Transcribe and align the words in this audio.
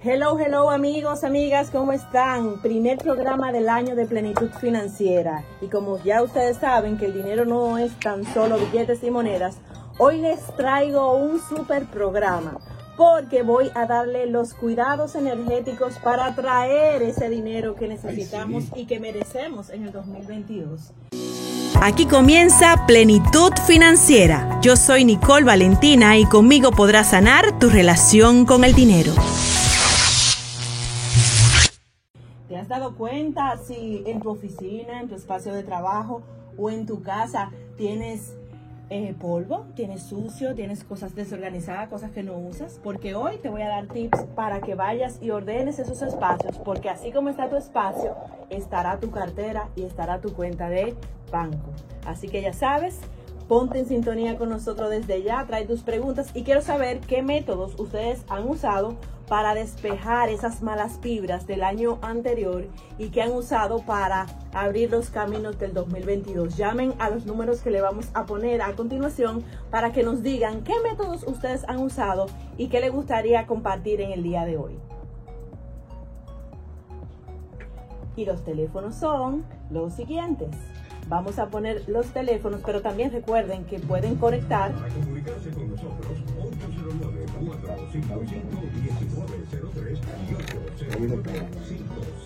Hello, 0.00 0.38
hello 0.38 0.70
amigos, 0.70 1.24
amigas, 1.24 1.70
¿cómo 1.72 1.92
están? 1.92 2.62
Primer 2.62 2.98
programa 2.98 3.50
del 3.50 3.68
año 3.68 3.96
de 3.96 4.06
plenitud 4.06 4.48
financiera. 4.60 5.42
Y 5.60 5.66
como 5.66 6.00
ya 6.04 6.22
ustedes 6.22 6.58
saben 6.58 6.96
que 6.96 7.06
el 7.06 7.14
dinero 7.14 7.44
no 7.44 7.78
es 7.78 7.98
tan 7.98 8.22
solo 8.32 8.58
billetes 8.58 9.02
y 9.02 9.10
monedas, 9.10 9.56
hoy 9.98 10.20
les 10.20 10.40
traigo 10.56 11.16
un 11.16 11.40
super 11.40 11.84
programa 11.86 12.58
porque 12.96 13.42
voy 13.42 13.72
a 13.74 13.86
darle 13.86 14.26
los 14.26 14.54
cuidados 14.54 15.16
energéticos 15.16 15.94
para 15.98 16.32
traer 16.36 17.02
ese 17.02 17.28
dinero 17.28 17.74
que 17.74 17.88
necesitamos 17.88 18.66
y 18.76 18.86
que 18.86 19.00
merecemos 19.00 19.68
en 19.68 19.86
el 19.86 19.92
2022. 19.92 20.92
Aquí 21.80 22.06
comienza 22.06 22.86
Plenitud 22.86 23.52
Financiera. 23.66 24.60
Yo 24.62 24.76
soy 24.76 25.04
Nicole 25.04 25.44
Valentina 25.44 26.16
y 26.18 26.24
conmigo 26.24 26.70
podrás 26.70 27.10
sanar 27.10 27.58
tu 27.58 27.68
relación 27.68 28.46
con 28.46 28.62
el 28.62 28.74
dinero. 28.74 29.12
Has 32.68 32.80
dado 32.80 32.94
cuenta 32.96 33.56
si 33.56 34.02
en 34.04 34.20
tu 34.20 34.28
oficina, 34.28 35.00
en 35.00 35.08
tu 35.08 35.14
espacio 35.14 35.54
de 35.54 35.62
trabajo 35.62 36.20
o 36.58 36.68
en 36.68 36.84
tu 36.84 37.02
casa 37.02 37.50
tienes 37.78 38.36
eh, 38.90 39.14
polvo, 39.18 39.64
tienes 39.74 40.02
sucio, 40.02 40.54
tienes 40.54 40.84
cosas 40.84 41.14
desorganizadas, 41.14 41.88
cosas 41.88 42.10
que 42.10 42.22
no 42.22 42.36
usas? 42.36 42.78
Porque 42.84 43.14
hoy 43.14 43.38
te 43.38 43.48
voy 43.48 43.62
a 43.62 43.68
dar 43.68 43.86
tips 43.86 44.24
para 44.34 44.60
que 44.60 44.74
vayas 44.74 45.18
y 45.22 45.30
ordenes 45.30 45.78
esos 45.78 46.02
espacios, 46.02 46.58
porque 46.58 46.90
así 46.90 47.10
como 47.10 47.30
está 47.30 47.48
tu 47.48 47.56
espacio, 47.56 48.14
estará 48.50 49.00
tu 49.00 49.10
cartera 49.10 49.70
y 49.74 49.84
estará 49.84 50.20
tu 50.20 50.34
cuenta 50.34 50.68
de 50.68 50.94
banco. 51.32 51.70
Así 52.04 52.28
que 52.28 52.42
ya 52.42 52.52
sabes, 52.52 53.00
Ponte 53.48 53.78
en 53.78 53.86
sintonía 53.86 54.36
con 54.36 54.50
nosotros 54.50 54.90
desde 54.90 55.22
ya, 55.22 55.46
trae 55.46 55.64
tus 55.64 55.80
preguntas 55.80 56.28
y 56.34 56.42
quiero 56.42 56.60
saber 56.60 57.00
qué 57.00 57.22
métodos 57.22 57.80
ustedes 57.80 58.22
han 58.28 58.46
usado 58.46 58.94
para 59.28 59.54
despejar 59.54 60.30
esas 60.30 60.62
malas 60.62 60.98
fibras 61.00 61.46
del 61.46 61.62
año 61.62 61.98
anterior 62.02 62.66
y 62.98 63.10
que 63.10 63.22
han 63.22 63.32
usado 63.32 63.82
para 63.82 64.26
abrir 64.52 64.90
los 64.90 65.10
caminos 65.10 65.58
del 65.58 65.74
2022. 65.74 66.56
Llamen 66.56 66.94
a 66.98 67.10
los 67.10 67.26
números 67.26 67.60
que 67.60 67.70
le 67.70 67.80
vamos 67.80 68.08
a 68.14 68.24
poner 68.24 68.62
a 68.62 68.74
continuación 68.74 69.44
para 69.70 69.92
que 69.92 70.02
nos 70.02 70.22
digan 70.22 70.64
qué 70.64 70.74
métodos 70.82 71.24
ustedes 71.26 71.64
han 71.68 71.78
usado 71.80 72.26
y 72.56 72.68
qué 72.68 72.80
les 72.80 72.92
gustaría 72.92 73.46
compartir 73.46 74.00
en 74.00 74.12
el 74.12 74.22
día 74.22 74.44
de 74.44 74.56
hoy. 74.56 74.78
Y 78.16 78.24
los 78.24 78.42
teléfonos 78.44 78.96
son 78.96 79.44
los 79.70 79.92
siguientes. 79.92 80.48
Vamos 81.08 81.38
a 81.38 81.48
poner 81.48 81.88
los 81.88 82.06
teléfonos, 82.08 82.60
pero 82.64 82.82
también 82.82 83.10
recuerden 83.10 83.64
que 83.64 83.78
pueden 83.78 84.16
conectar. 84.16 84.72
809 87.38 87.98
455 88.02 88.56
1903 89.30 89.98
y 89.98 90.34
809 90.34 91.48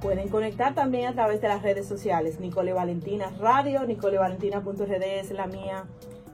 Pueden 0.00 0.28
conectar 0.28 0.74
también 0.74 1.06
a 1.06 1.12
través 1.12 1.40
de 1.40 1.46
las 1.46 1.62
redes 1.62 1.86
sociales. 1.86 2.40
Nicole 2.40 2.72
Valentina 2.72 3.30
Radio, 3.38 3.86
nicolevalentina.rd 3.86 5.02
es 5.02 5.30
la 5.30 5.46
mía 5.46 5.84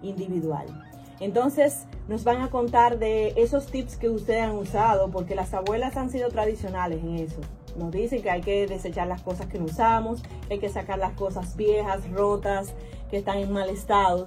individual. 0.00 0.66
Entonces 1.20 1.84
nos 2.06 2.24
van 2.24 2.40
a 2.40 2.50
contar 2.50 2.98
de 2.98 3.34
esos 3.36 3.66
tips 3.66 3.96
que 3.96 4.08
ustedes 4.08 4.44
han 4.44 4.56
usado, 4.56 5.10
porque 5.10 5.34
las 5.34 5.52
abuelas 5.52 5.96
han 5.98 6.10
sido 6.10 6.30
tradicionales 6.30 7.02
en 7.02 7.16
eso. 7.16 7.40
Nos 7.76 7.90
dicen 7.92 8.22
que 8.22 8.30
hay 8.30 8.40
que 8.40 8.66
desechar 8.66 9.06
las 9.06 9.20
cosas 9.20 9.46
que 9.46 9.58
no 9.58 9.66
usamos, 9.66 10.22
hay 10.50 10.58
que 10.58 10.70
sacar 10.70 10.98
las 10.98 11.12
cosas 11.12 11.54
viejas, 11.54 12.08
rotas, 12.10 12.72
que 13.10 13.18
están 13.18 13.38
en 13.38 13.52
mal 13.52 13.68
estado. 13.68 14.26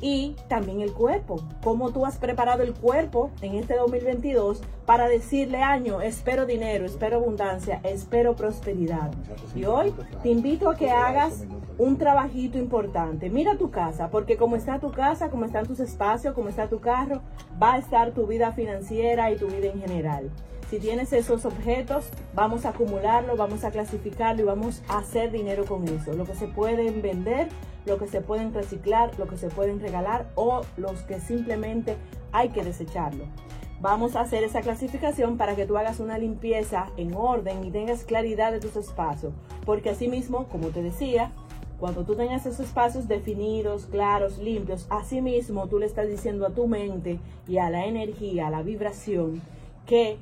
Y 0.00 0.36
también 0.48 0.80
el 0.80 0.92
cuerpo, 0.92 1.42
cómo 1.62 1.90
tú 1.90 2.06
has 2.06 2.18
preparado 2.18 2.62
el 2.62 2.72
cuerpo 2.72 3.30
en 3.42 3.54
este 3.54 3.74
2022 3.74 4.62
para 4.86 5.08
decirle 5.08 5.62
año, 5.62 6.00
espero 6.00 6.46
dinero, 6.46 6.86
espero 6.86 7.16
abundancia, 7.16 7.80
espero 7.82 8.36
prosperidad. 8.36 9.10
Y 9.56 9.64
hoy 9.64 9.92
te 10.22 10.28
invito 10.28 10.70
a 10.70 10.76
que 10.76 10.90
hagas 10.90 11.44
un 11.78 11.96
trabajito 11.98 12.58
importante. 12.58 13.28
Mira 13.28 13.56
tu 13.56 13.70
casa, 13.70 14.08
porque 14.10 14.36
como 14.36 14.56
está 14.56 14.78
tu 14.78 14.92
casa, 14.92 15.30
como 15.30 15.44
están 15.44 15.66
tus 15.66 15.80
espacios, 15.80 16.34
como 16.34 16.48
está 16.48 16.68
tu 16.68 16.80
carro, 16.80 17.20
va 17.60 17.74
a 17.74 17.78
estar 17.78 18.12
tu 18.12 18.26
vida 18.26 18.52
financiera 18.52 19.30
y 19.32 19.36
tu 19.36 19.46
vida 19.46 19.66
en 19.66 19.80
general. 19.80 20.30
Si 20.70 20.78
tienes 20.78 21.14
esos 21.14 21.46
objetos, 21.46 22.10
vamos 22.34 22.66
a 22.66 22.70
acumularlo, 22.70 23.36
vamos 23.36 23.64
a 23.64 23.70
clasificarlo 23.70 24.42
y 24.42 24.44
vamos 24.44 24.82
a 24.88 24.98
hacer 24.98 25.32
dinero 25.32 25.64
con 25.64 25.88
eso. 25.88 26.12
Lo 26.12 26.26
que 26.26 26.34
se 26.34 26.46
pueden 26.46 27.00
vender, 27.00 27.48
lo 27.86 27.96
que 27.96 28.06
se 28.06 28.20
pueden 28.20 28.52
reciclar, 28.52 29.18
lo 29.18 29.26
que 29.26 29.38
se 29.38 29.48
pueden 29.48 29.80
regalar 29.80 30.28
o 30.34 30.60
los 30.76 31.00
que 31.02 31.20
simplemente 31.20 31.96
hay 32.32 32.50
que 32.50 32.64
desecharlo. 32.64 33.24
Vamos 33.80 34.14
a 34.14 34.20
hacer 34.20 34.44
esa 34.44 34.60
clasificación 34.60 35.38
para 35.38 35.56
que 35.56 35.64
tú 35.64 35.78
hagas 35.78 36.00
una 36.00 36.18
limpieza 36.18 36.88
en 36.98 37.14
orden 37.14 37.64
y 37.64 37.70
tengas 37.70 38.04
claridad 38.04 38.52
de 38.52 38.60
tus 38.60 38.76
espacios. 38.76 39.32
Porque 39.64 39.88
así 39.88 40.08
mismo, 40.08 40.48
como 40.48 40.68
te 40.68 40.82
decía, 40.82 41.32
cuando 41.80 42.04
tú 42.04 42.14
tengas 42.14 42.44
esos 42.44 42.60
espacios 42.60 43.08
definidos, 43.08 43.86
claros, 43.86 44.36
limpios, 44.36 44.86
así 44.90 45.22
mismo 45.22 45.66
tú 45.68 45.78
le 45.78 45.86
estás 45.86 46.08
diciendo 46.08 46.44
a 46.44 46.50
tu 46.50 46.66
mente 46.66 47.20
y 47.46 47.56
a 47.56 47.70
la 47.70 47.86
energía, 47.86 48.48
a 48.48 48.50
la 48.50 48.62
vibración, 48.62 49.40
que 49.86 50.18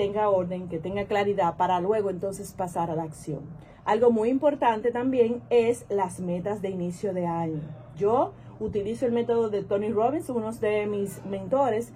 tenga 0.00 0.30
orden, 0.30 0.70
que 0.70 0.78
tenga 0.78 1.04
claridad 1.04 1.58
para 1.58 1.78
luego 1.78 2.08
entonces 2.08 2.54
pasar 2.54 2.90
a 2.90 2.94
la 2.94 3.02
acción. 3.02 3.40
Algo 3.84 4.10
muy 4.10 4.30
importante 4.30 4.92
también 4.92 5.42
es 5.50 5.84
las 5.90 6.20
metas 6.20 6.62
de 6.62 6.70
inicio 6.70 7.12
de 7.12 7.26
año. 7.26 7.60
Yo 7.98 8.32
utilizo 8.60 9.04
el 9.04 9.12
método 9.12 9.50
de 9.50 9.62
Tony 9.62 9.90
Robbins, 9.90 10.30
uno 10.30 10.52
de 10.52 10.86
mis 10.86 11.22
mentores, 11.26 11.92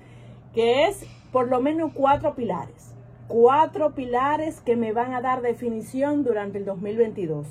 que 0.52 0.84
es 0.84 1.06
por 1.32 1.48
lo 1.48 1.62
menos 1.62 1.92
cuatro 1.94 2.34
pilares. 2.34 2.94
Cuatro 3.26 3.94
pilares 3.94 4.60
que 4.60 4.76
me 4.76 4.92
van 4.92 5.14
a 5.14 5.22
dar 5.22 5.40
definición 5.40 6.24
durante 6.24 6.58
el 6.58 6.66
2022. 6.66 7.46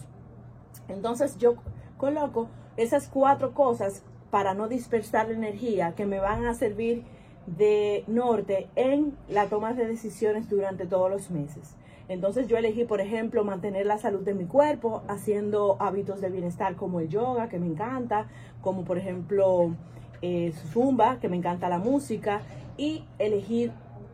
Entonces 0.88 1.36
yo 1.40 1.56
coloco 1.98 2.48
esas 2.78 3.08
cuatro 3.08 3.56
cosas 3.56 4.04
para 4.30 4.54
no 4.54 4.68
dispersar 4.68 5.30
la 5.30 5.34
energía 5.34 5.96
que 5.96 6.06
me 6.06 6.20
van 6.20 6.46
a 6.46 6.54
servir 6.54 7.06
de 7.46 8.04
norte 8.08 8.68
en 8.76 9.18
la 9.30 9.48
toma 9.48 9.74
de 9.74 9.86
decisiones 9.86 10.50
durante 10.50 10.86
todos 10.86 11.10
los 11.10 11.32
meses. 11.32 11.76
Entonces 12.10 12.48
yo 12.48 12.58
elegí, 12.58 12.84
por 12.84 13.02
ejemplo, 13.02 13.44
mantener 13.44 13.86
la 13.86 13.98
salud 13.98 14.22
de 14.22 14.34
mi 14.34 14.46
cuerpo 14.46 15.04
haciendo 15.08 15.78
hábitos 15.80 16.22
de 16.22 16.30
bienestar 16.30 16.76
como 16.76 17.00
el 17.00 17.08
yoga, 17.08 17.50
que 17.50 17.60
me 17.60 17.68
encanta, 17.68 18.28
como 18.62 18.84
por 18.84 18.98
ejemplo 18.98 19.74
eh, 20.22 20.54
zumba, 20.72 21.20
que 21.20 21.30
me 21.30 21.38
encanta 21.38 21.70
la 21.70 21.80
música, 21.80 22.42
y 22.78 23.06
elegir 23.20 23.72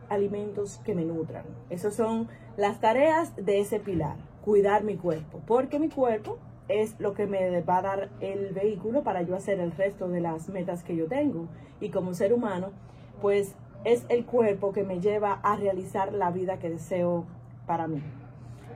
alimentos 0.08 0.80
que 0.84 0.94
me 0.94 1.04
nutran. 1.04 1.44
Esas 1.68 1.94
son 1.94 2.28
las 2.56 2.80
tareas 2.80 3.34
de 3.36 3.60
ese 3.60 3.80
pilar, 3.80 4.16
cuidar 4.44 4.84
mi 4.84 4.96
cuerpo, 4.96 5.40
porque 5.46 5.78
mi 5.78 5.88
cuerpo 5.88 6.38
es 6.68 6.98
lo 7.00 7.14
que 7.14 7.26
me 7.26 7.60
va 7.62 7.78
a 7.78 7.82
dar 7.82 8.08
el 8.20 8.52
vehículo 8.52 9.02
para 9.02 9.22
yo 9.22 9.34
hacer 9.34 9.58
el 9.58 9.72
resto 9.72 10.08
de 10.08 10.20
las 10.20 10.48
metas 10.48 10.84
que 10.84 10.94
yo 10.94 11.06
tengo. 11.06 11.48
Y 11.80 11.88
como 11.88 12.14
ser 12.14 12.32
humano, 12.32 12.70
pues 13.20 13.54
es 13.84 14.04
el 14.08 14.24
cuerpo 14.24 14.72
que 14.72 14.84
me 14.84 15.00
lleva 15.00 15.40
a 15.42 15.56
realizar 15.56 16.12
la 16.12 16.30
vida 16.30 16.58
que 16.58 16.70
deseo 16.70 17.24
para 17.66 17.86
mí. 17.86 18.02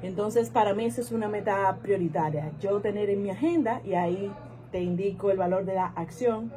Entonces, 0.03 0.51
para 0.51 0.75
mí 0.75 0.85
eso 0.85 1.01
es 1.01 1.13
una 1.13 1.29
meta 1.29 1.79
prioritaria. 1.83 2.53
Yo 2.61 2.81
tener 2.81 3.11
en 3.11 3.23
mi 3.23 3.31
agenda, 3.31 3.81
y 3.85 3.95
ahí 3.95 4.33
te 4.71 4.83
indico 4.83 5.31
el 5.31 5.39
valor 5.39 5.65
de 5.65 5.75
la 5.75 5.87
acción, 5.97 6.53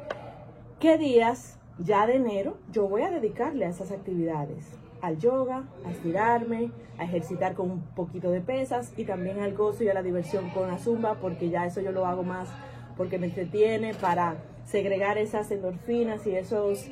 qué 0.80 0.98
días 0.98 1.58
ya 1.78 2.06
de 2.06 2.16
enero 2.16 2.56
yo 2.72 2.88
voy 2.88 3.02
a 3.02 3.10
dedicarle 3.10 3.64
a 3.64 3.68
esas 3.68 3.92
actividades. 3.92 4.76
Al 5.00 5.18
yoga, 5.18 5.64
a 5.86 5.90
estirarme, 5.92 6.72
a 6.98 7.04
ejercitar 7.04 7.54
con 7.54 7.70
un 7.70 7.82
poquito 7.94 8.30
de 8.30 8.40
pesas 8.40 8.92
y 8.96 9.04
también 9.04 9.40
al 9.40 9.54
gozo 9.54 9.84
y 9.84 9.88
a 9.88 9.94
la 9.94 10.02
diversión 10.02 10.50
con 10.50 10.68
la 10.68 10.78
zumba, 10.78 11.14
porque 11.20 11.50
ya 11.50 11.66
eso 11.66 11.80
yo 11.80 11.92
lo 11.92 12.04
hago 12.04 12.24
más 12.24 12.48
porque 12.98 13.18
me 13.18 13.28
entretiene 13.28 13.94
para 13.94 14.34
segregar 14.66 15.16
esas 15.16 15.50
endorfinas 15.50 16.26
y 16.26 16.34
esos 16.34 16.88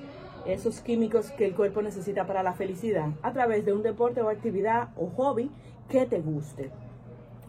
esos 0.47 0.81
químicos 0.81 1.31
que 1.33 1.47
el 1.47 1.55
cuerpo 1.55 1.83
necesita 1.83 2.27
para 2.27 2.43
la 2.43 2.53
felicidad 2.53 3.09
a 3.23 3.33
través 3.33 3.65
de 3.65 3.73
un 3.73 3.83
deporte 3.83 4.23
o 4.23 4.29
actividad 4.29 4.89
o 4.97 5.07
hobby 5.17 5.51
que 5.89 6.07
te 6.07 6.21
guste. 6.21 6.71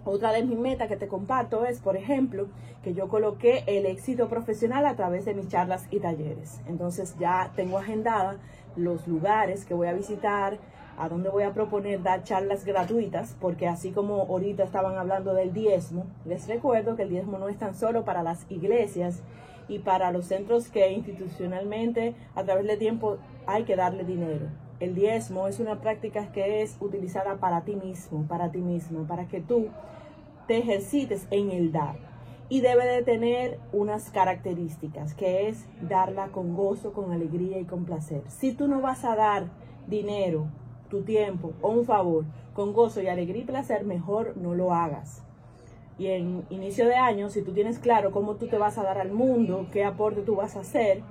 Otra 0.06 0.32
de 0.32 0.44
mis 0.44 0.58
metas 0.58 0.88
que 0.88 0.96
te 0.96 1.08
comparto 1.08 1.66
es, 1.66 1.82
por 1.82 1.98
ejemplo, 1.98 2.48
que 2.82 2.94
yo 2.94 3.10
coloqué 3.10 3.64
el 3.68 3.86
éxito 3.86 4.30
profesional 4.30 4.86
a 4.86 4.96
través 4.96 5.26
de 5.26 5.34
mis 5.34 5.50
charlas 5.50 5.86
y 5.92 6.00
talleres. 6.00 6.62
Entonces 6.66 7.16
ya 7.20 7.52
tengo 7.56 7.78
agendada 7.78 8.38
los 8.78 9.06
lugares 9.08 9.66
que 9.66 9.74
voy 9.74 9.88
a 9.88 9.94
visitar, 9.94 10.60
a 10.98 11.10
dónde 11.10 11.30
voy 11.30 11.44
a 11.44 11.54
proponer 11.54 12.02
dar 12.02 12.24
charlas 12.24 12.64
gratuitas, 12.64 13.36
porque 13.40 13.68
así 13.68 13.92
como 13.92 14.22
ahorita 14.22 14.64
estaban 14.64 14.98
hablando 14.98 15.34
del 15.34 15.54
diezmo, 15.54 16.06
les 16.26 16.48
recuerdo 16.48 16.96
que 16.96 17.04
el 17.04 17.10
diezmo 17.10 17.38
no 17.38 17.50
es 17.50 17.58
tan 17.58 17.76
solo 17.76 18.06
para 18.06 18.24
las 18.24 18.50
iglesias 18.50 19.22
y 19.68 19.80
para 19.80 20.12
los 20.12 20.26
centros 20.26 20.70
que 20.70 20.92
institucionalmente 20.92 22.16
a 22.36 22.44
través 22.44 22.66
del 22.68 22.80
tiempo 22.80 23.18
hay 23.46 23.64
que 23.64 23.76
darle 23.76 24.04
dinero. 24.04 24.48
El 24.80 24.94
diezmo 24.94 25.48
es 25.48 25.60
una 25.60 25.82
práctica 25.82 26.32
que 26.32 26.62
es 26.62 26.78
utilizada 26.80 27.38
para 27.38 27.62
ti 27.62 27.76
mismo, 27.76 28.28
para 28.28 28.52
ti 28.52 28.60
mismo, 28.60 29.08
para 29.08 29.28
que 29.28 29.42
tú 29.42 29.70
te 30.48 30.60
ejercites 30.60 31.28
en 31.32 31.52
el 31.52 31.72
dar. 31.72 31.96
y 32.50 32.62
debe 32.62 32.86
de 32.86 33.02
tener 33.02 33.60
unas 33.74 34.10
características, 34.10 35.14
que 35.14 35.50
es 35.50 35.66
darla 35.82 36.28
con 36.30 36.56
gozo, 36.56 36.94
con 36.94 37.12
alegría 37.12 37.60
y 37.60 37.66
con 37.66 37.84
placer. 37.84 38.24
Si 38.30 38.54
tú 38.54 38.70
no 38.70 38.80
vas 38.80 39.04
a 39.04 39.18
dar 39.18 39.48
dinero, 39.88 40.48
tu 40.90 41.04
tiempo 41.04 41.52
o 41.62 41.72
un 41.72 41.86
favor 41.86 42.24
con 42.54 42.72
gozo 42.72 43.02
y 43.02 43.08
alegría 43.08 43.42
y 43.42 43.46
placer, 43.46 43.84
mejor 43.84 44.38
no 44.38 44.56
lo 44.56 44.74
hagas. 44.74 45.27
Y 46.00 46.08
en 46.08 46.46
inicio 46.50 46.86
de 46.86 46.96
año, 46.96 47.30
si 47.30 47.42
tú 47.42 47.54
tienes 47.54 47.80
claro 47.80 48.12
cómo 48.12 48.36
tú 48.36 48.48
te 48.48 48.58
vas 48.58 48.78
a 48.78 48.84
dar 48.84 49.00
al 49.00 49.12
mundo, 49.12 49.66
qué 49.72 49.84
aporte 49.84 50.22
tú 50.22 50.36
vas 50.36 50.56
a 50.56 50.60
hacer, 50.60 51.02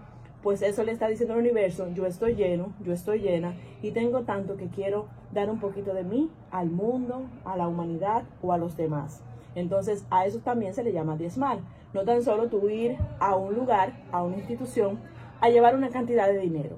pues 0.43 0.63
eso 0.63 0.85
le 0.85 0.93
está 0.93 1.09
diciendo 1.09 1.35
al 1.35 1.41
universo, 1.41 1.89
yo 1.93 2.07
estoy 2.07 2.37
lleno, 2.37 2.73
yo 2.85 2.93
estoy 2.93 3.19
llena 3.19 3.57
y 3.83 3.91
tengo 3.91 4.23
tanto 4.23 4.57
que 4.57 4.69
quiero 4.69 5.07
dar 5.33 5.51
un 5.51 5.59
poquito 5.59 5.93
de 5.93 6.05
mí 6.05 6.31
al 6.53 6.71
mundo, 6.71 7.23
a 7.45 7.57
la 7.57 7.67
humanidad 7.67 8.23
o 8.43 8.53
a 8.53 8.59
los 8.59 8.77
demás. 8.77 9.23
Entonces 9.57 10.05
a 10.09 10.25
eso 10.25 10.39
también 10.39 10.73
se 10.73 10.85
le 10.85 10.93
llama 10.93 11.17
diezmar. 11.17 11.59
No 11.93 12.05
tan 12.05 12.23
solo 12.23 12.49
tú 12.49 12.69
ir 12.69 12.97
a 13.19 13.35
un 13.35 13.55
lugar, 13.55 13.95
a 14.13 14.23
una 14.23 14.37
institución, 14.37 15.01
a 15.41 15.49
llevar 15.49 15.75
una 15.75 15.91
cantidad 15.91 16.29
de 16.29 16.39
dinero. 16.39 16.77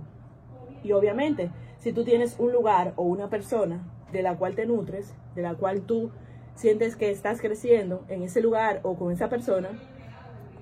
Y 0.82 0.92
obviamente, 0.92 1.50
si 1.78 1.92
tú 1.92 2.04
tienes 2.04 2.38
un 2.38 2.52
lugar 2.52 2.94
o 2.96 3.02
una 3.02 3.28
persona 3.28 3.82
de 4.12 4.22
la 4.22 4.36
cual 4.36 4.54
te 4.54 4.64
nutres, 4.64 5.12
de 5.34 5.42
la 5.42 5.54
cual 5.54 5.82
tú 5.82 6.10
sientes 6.58 6.96
que 6.96 7.12
estás 7.12 7.40
creciendo 7.40 8.02
en 8.08 8.24
ese 8.24 8.40
lugar 8.40 8.80
o 8.82 8.96
con 8.96 9.12
esa 9.12 9.28
persona, 9.28 9.68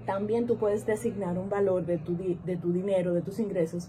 también 0.05 0.47
tú 0.47 0.59
puedes 0.59 0.85
designar 0.85 1.39
un 1.39 1.49
valor 1.49 1.87
de 1.87 1.97
tu, 1.97 2.15
de 2.45 2.57
tu 2.59 2.71
dinero, 2.71 3.15
de 3.15 3.23
tus 3.23 3.41
ingresos, 3.41 3.89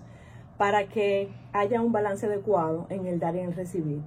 para 0.57 0.87
que 0.87 1.29
haya 1.51 1.81
un 1.81 1.91
balance 1.91 2.25
adecuado 2.25 2.87
en 2.89 3.05
el 3.07 3.19
dar 3.19 3.35
y 3.35 3.39
en 3.39 3.49
el 3.49 3.55
recibir. 3.55 3.99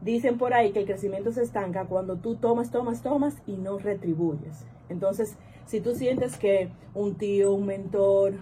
Dicen 0.00 0.38
por 0.38 0.54
ahí 0.54 0.72
que 0.72 0.80
el 0.80 0.86
crecimiento 0.86 1.32
se 1.32 1.42
estanca 1.42 1.84
cuando 1.84 2.16
tú 2.16 2.36
tomas, 2.36 2.70
tomas, 2.70 3.02
tomas 3.02 3.36
y 3.46 3.58
no 3.58 3.78
retribuyes. 3.78 4.64
Entonces, 4.88 5.36
si 5.66 5.80
tú 5.80 5.94
sientes 5.94 6.38
que 6.38 6.70
un 6.94 7.14
tío, 7.16 7.52
un 7.52 7.66
mentor, 7.66 8.32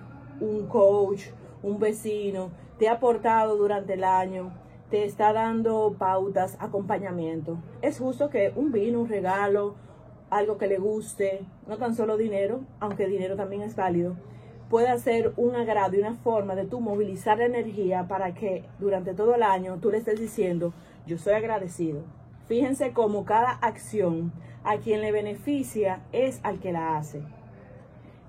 un 0.40 0.68
coach, 0.68 1.22
un 1.64 1.80
vecino 1.80 2.50
te 2.78 2.88
ha 2.88 2.92
aportado 2.92 3.56
durante 3.56 3.94
el 3.94 4.04
año, 4.04 4.52
te 4.92 5.06
está 5.06 5.32
dando 5.32 5.96
pautas, 5.98 6.58
acompañamiento, 6.60 7.56
es 7.80 7.98
justo 7.98 8.28
que 8.28 8.52
un 8.54 8.72
vino, 8.72 9.00
un 9.00 9.08
regalo, 9.08 9.74
algo 10.28 10.58
que 10.58 10.66
le 10.66 10.76
guste, 10.76 11.46
no 11.66 11.78
tan 11.78 11.94
solo 11.94 12.18
dinero, 12.18 12.60
aunque 12.78 13.06
dinero 13.06 13.34
también 13.34 13.62
es 13.62 13.74
válido, 13.74 14.16
pueda 14.68 14.98
ser 14.98 15.32
un 15.38 15.56
agrado 15.56 15.96
y 15.96 16.00
una 16.00 16.16
forma 16.16 16.54
de 16.54 16.66
tú 16.66 16.82
movilizar 16.82 17.38
la 17.38 17.46
energía 17.46 18.06
para 18.06 18.34
que 18.34 18.66
durante 18.80 19.14
todo 19.14 19.34
el 19.34 19.42
año 19.42 19.78
tú 19.80 19.90
le 19.90 19.96
estés 19.96 20.20
diciendo, 20.20 20.74
yo 21.06 21.16
soy 21.16 21.32
agradecido. 21.32 22.02
Fíjense 22.46 22.92
cómo 22.92 23.24
cada 23.24 23.52
acción 23.52 24.30
a 24.62 24.76
quien 24.76 25.00
le 25.00 25.10
beneficia 25.10 26.02
es 26.12 26.38
al 26.42 26.60
que 26.60 26.72
la 26.72 26.98
hace. 26.98 27.22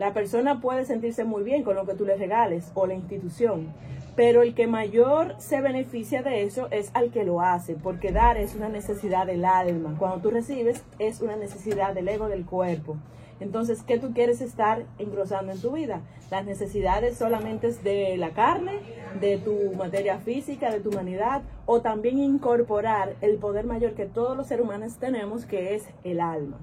La 0.04 0.14
persona 0.14 0.60
puede 0.60 0.84
sentirse 0.84 1.24
muy 1.24 1.44
bien 1.44 1.64
con 1.64 1.78
lo 1.78 1.86
que 1.86 1.94
tú 1.94 2.04
le 2.04 2.18
regales 2.18 2.70
o 2.74 2.86
la 2.86 2.94
institución, 2.94 3.74
pero 4.18 4.42
el 4.42 4.54
que 4.54 4.68
mayor 4.68 5.34
se 5.38 5.62
beneficia 5.62 6.22
de 6.22 6.44
eso 6.44 6.68
es 6.72 6.92
al 6.94 7.10
que 7.10 7.24
lo 7.24 7.40
hace, 7.40 7.76
porque 7.76 8.12
dar 8.12 8.36
es 8.36 8.54
una 8.54 8.68
necesidad 8.68 9.26
del 9.26 9.46
alma. 9.46 9.96
Cuando 9.98 10.18
tú 10.18 10.30
recibes 10.30 10.84
es 11.00 11.22
una 11.22 11.38
necesidad 11.38 11.94
del 11.94 12.10
ego 12.10 12.28
del 12.28 12.46
cuerpo. 12.46 12.98
Entonces, 13.40 13.82
¿qué 13.82 13.98
tú 13.98 14.12
quieres 14.12 14.42
estar 14.42 14.84
engrosando 15.00 15.54
en 15.54 15.62
tu 15.62 15.72
vida? 15.72 16.02
Las 16.30 16.46
necesidades 16.46 17.18
solamente 17.18 17.72
de 17.72 18.18
la 18.18 18.32
carne, 18.32 18.82
de 19.22 19.38
tu 19.38 19.74
materia 19.78 20.18
física, 20.18 20.70
de 20.70 20.82
tu 20.82 20.90
humanidad, 20.90 21.44
o 21.66 21.80
también 21.80 22.20
incorporar 22.20 23.16
el 23.22 23.38
poder 23.38 23.66
mayor 23.66 23.94
que 23.94 24.06
todos 24.06 24.36
los 24.36 24.48
seres 24.48 24.66
humanos 24.66 24.98
tenemos, 24.98 25.46
que 25.46 25.76
es 25.76 25.86
el 26.04 26.20
alma, 26.20 26.58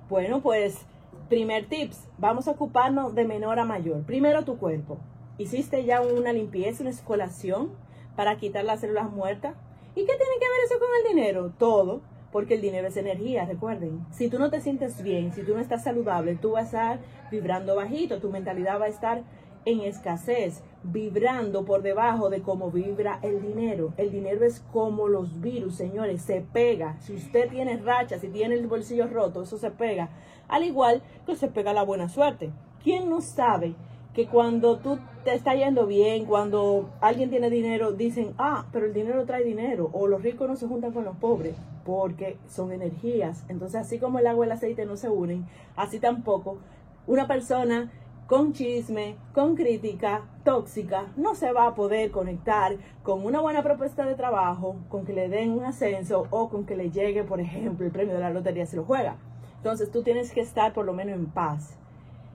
Bueno, 0.10 0.42
pues 0.42 0.86
primer 1.30 1.68
tips, 1.68 2.08
vamos 2.18 2.48
a 2.48 2.52
ocuparnos 2.52 3.16
de 3.16 3.26
menor 3.26 3.60
a 3.60 3.66
mayor. 3.66 4.04
Primero 4.04 4.44
tu 4.44 4.58
cuerpo. 4.58 4.98
¿Hiciste 5.38 5.86
ya 5.86 6.02
una 6.02 6.34
limpieza, 6.34 6.84
una 6.84 6.90
escolación 6.90 7.72
para 8.16 8.38
quitar 8.38 8.66
las 8.66 8.82
células 8.82 9.12
muertas? 9.12 9.56
¿Y 9.96 10.02
qué 10.02 10.14
tiene 10.14 10.40
que 10.40 10.50
ver 10.50 10.66
eso 10.66 10.80
con 10.80 10.90
el 10.98 11.16
dinero? 11.16 11.54
Todo 11.58 12.02
porque 12.32 12.56
el 12.56 12.62
dinero 12.62 12.88
es 12.88 12.98
energía, 12.98 13.46
recuerden. 13.46 14.06
Si 14.12 14.30
tú 14.30 14.40
no 14.40 14.50
te 14.50 14.62
sientes 14.62 15.02
bien, 15.02 15.34
si 15.34 15.44
tú 15.44 15.56
no 15.56 15.62
estás 15.62 15.84
saludable, 15.84 16.36
tú 16.36 16.52
vas 16.52 16.74
a 16.74 16.94
estar 16.94 17.00
vibrando 17.32 17.76
bajito, 17.76 18.20
tu 18.20 18.30
mentalidad 18.30 18.80
va 18.80 18.86
a 18.86 18.90
estar 18.90 19.24
en 19.66 19.82
escasez, 19.82 20.64
vibrando 20.84 21.66
por 21.66 21.82
debajo 21.82 22.30
de 22.30 22.42
cómo 22.42 22.72
vibra 22.72 23.20
el 23.22 23.42
dinero. 23.42 23.94
El 23.98 24.12
dinero 24.12 24.46
es 24.46 24.62
como 24.72 25.08
los 25.08 25.42
virus, 25.42 25.76
señores, 25.76 26.22
se 26.22 26.42
pega. 26.42 26.98
Si 27.02 27.14
usted 27.14 27.50
tiene 27.50 27.78
racha, 27.78 28.20
si 28.20 28.30
tiene 28.30 28.56
el 28.56 28.68
bolsillo 28.68 29.08
roto, 29.08 29.44
eso 29.44 29.58
se 29.58 29.72
pega. 29.72 30.10
Al 30.48 30.64
igual 30.64 31.02
que 31.26 31.36
se 31.36 31.48
pega 31.48 31.74
la 31.74 31.84
buena 31.84 32.10
suerte. 32.10 32.52
¿Quién 32.84 33.10
no 33.10 33.22
sabe 33.22 33.76
que 34.14 34.28
cuando 34.28 34.80
tú 34.80 34.98
te 35.24 35.34
está 35.34 35.54
yendo 35.54 35.86
bien, 35.86 36.26
cuando 36.26 36.90
alguien 37.02 37.30
tiene 37.30 37.50
dinero, 37.50 37.92
dicen, 37.92 38.34
ah, 38.38 38.66
pero 38.72 38.86
el 38.86 38.94
dinero 38.94 39.26
trae 39.26 39.44
dinero, 39.44 39.90
o 39.94 40.08
los 40.08 40.24
ricos 40.24 40.48
no 40.48 40.56
se 40.56 40.68
juntan 40.68 40.92
con 40.92 41.06
los 41.06 41.16
pobres, 41.18 41.56
porque 41.86 42.38
son 42.48 42.72
energías. 42.72 43.46
Entonces, 43.50 43.82
así 43.82 44.00
como 44.00 44.20
el 44.20 44.28
agua 44.28 44.46
y 44.46 44.50
el 44.50 44.54
aceite 44.54 44.86
no 44.86 44.98
se 44.98 45.10
unen, 45.10 45.46
así 45.76 46.00
tampoco 46.00 46.58
una 47.06 47.28
persona 47.28 47.92
con 48.30 48.54
chisme, 48.54 49.16
con 49.34 49.56
crítica 49.56 50.22
tóxica, 50.44 51.08
no 51.18 51.34
se 51.34 51.52
va 51.52 51.66
a 51.66 51.74
poder 51.74 52.12
conectar 52.12 52.78
con 53.02 53.26
una 53.26 53.42
buena 53.42 53.64
propuesta 53.64 54.06
de 54.06 54.14
trabajo, 54.14 54.76
con 54.88 55.04
que 55.04 55.14
le 55.14 55.30
den 55.30 55.50
un 55.50 55.66
ascenso 55.66 56.28
o 56.30 56.48
con 56.48 56.68
que 56.68 56.78
le 56.78 56.92
llegue, 56.92 57.24
por 57.24 57.40
ejemplo, 57.40 57.88
el 57.88 57.92
premio 57.92 58.14
de 58.14 58.20
la 58.20 58.30
lotería 58.30 58.68
si 58.68 58.76
lo 58.76 58.84
juega. 58.84 59.18
Entonces 59.58 59.92
tú 59.92 60.04
tienes 60.04 60.32
que 60.32 60.42
estar 60.42 60.74
por 60.74 60.86
lo 60.86 60.94
menos 60.94 61.16
en 61.16 61.26
paz. 61.26 61.76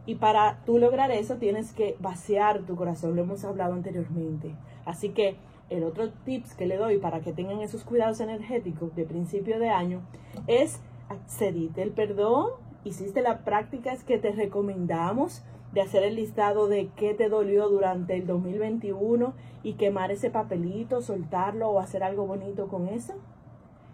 Y 0.05 0.17
para 0.17 0.59
tú 0.67 0.81
lograr 0.81 1.13
eso 1.13 1.37
tienes 1.37 1.73
que 1.73 1.97
vaciar 2.01 2.63
tu 2.63 2.75
corazón, 2.75 3.15
lo 3.15 3.23
hemos 3.23 3.45
hablado 3.45 3.73
anteriormente. 3.73 4.53
Así 4.85 5.11
que 5.11 5.37
el 5.71 5.85
otro 5.85 6.11
tips 6.11 6.55
que 6.55 6.67
le 6.67 6.77
doy 6.77 6.99
para 6.99 7.21
que 7.21 7.33
tengan 7.33 7.61
esos 7.61 7.85
cuidados 7.85 8.19
energéticos 8.19 8.97
de 8.97 9.05
principio 9.05 9.61
de 9.61 9.69
año 9.69 10.01
es 10.49 10.81
accedite 11.09 11.83
el 11.83 11.93
perdón, 11.93 12.51
hiciste 12.83 13.23
la 13.23 13.45
práctica 13.45 13.93
es 13.93 14.03
que 14.03 14.19
te 14.19 14.33
recomendamos 14.33 15.45
de 15.75 15.81
hacer 15.81 16.05
el 16.05 16.15
listado 16.15 16.69
de 16.69 16.89
qué 16.97 17.15
te 17.15 17.29
dolió 17.29 17.69
durante 17.69 18.17
el 18.17 18.27
2021 18.27 19.35
y 19.65 19.73
quemar 19.75 20.13
ese 20.13 20.31
papelito, 20.31 21.03
soltarlo 21.03 21.69
o 21.69 21.81
hacer 21.81 22.05
algo 22.05 22.27
bonito 22.27 22.69
con 22.69 22.89
eso. 22.89 23.15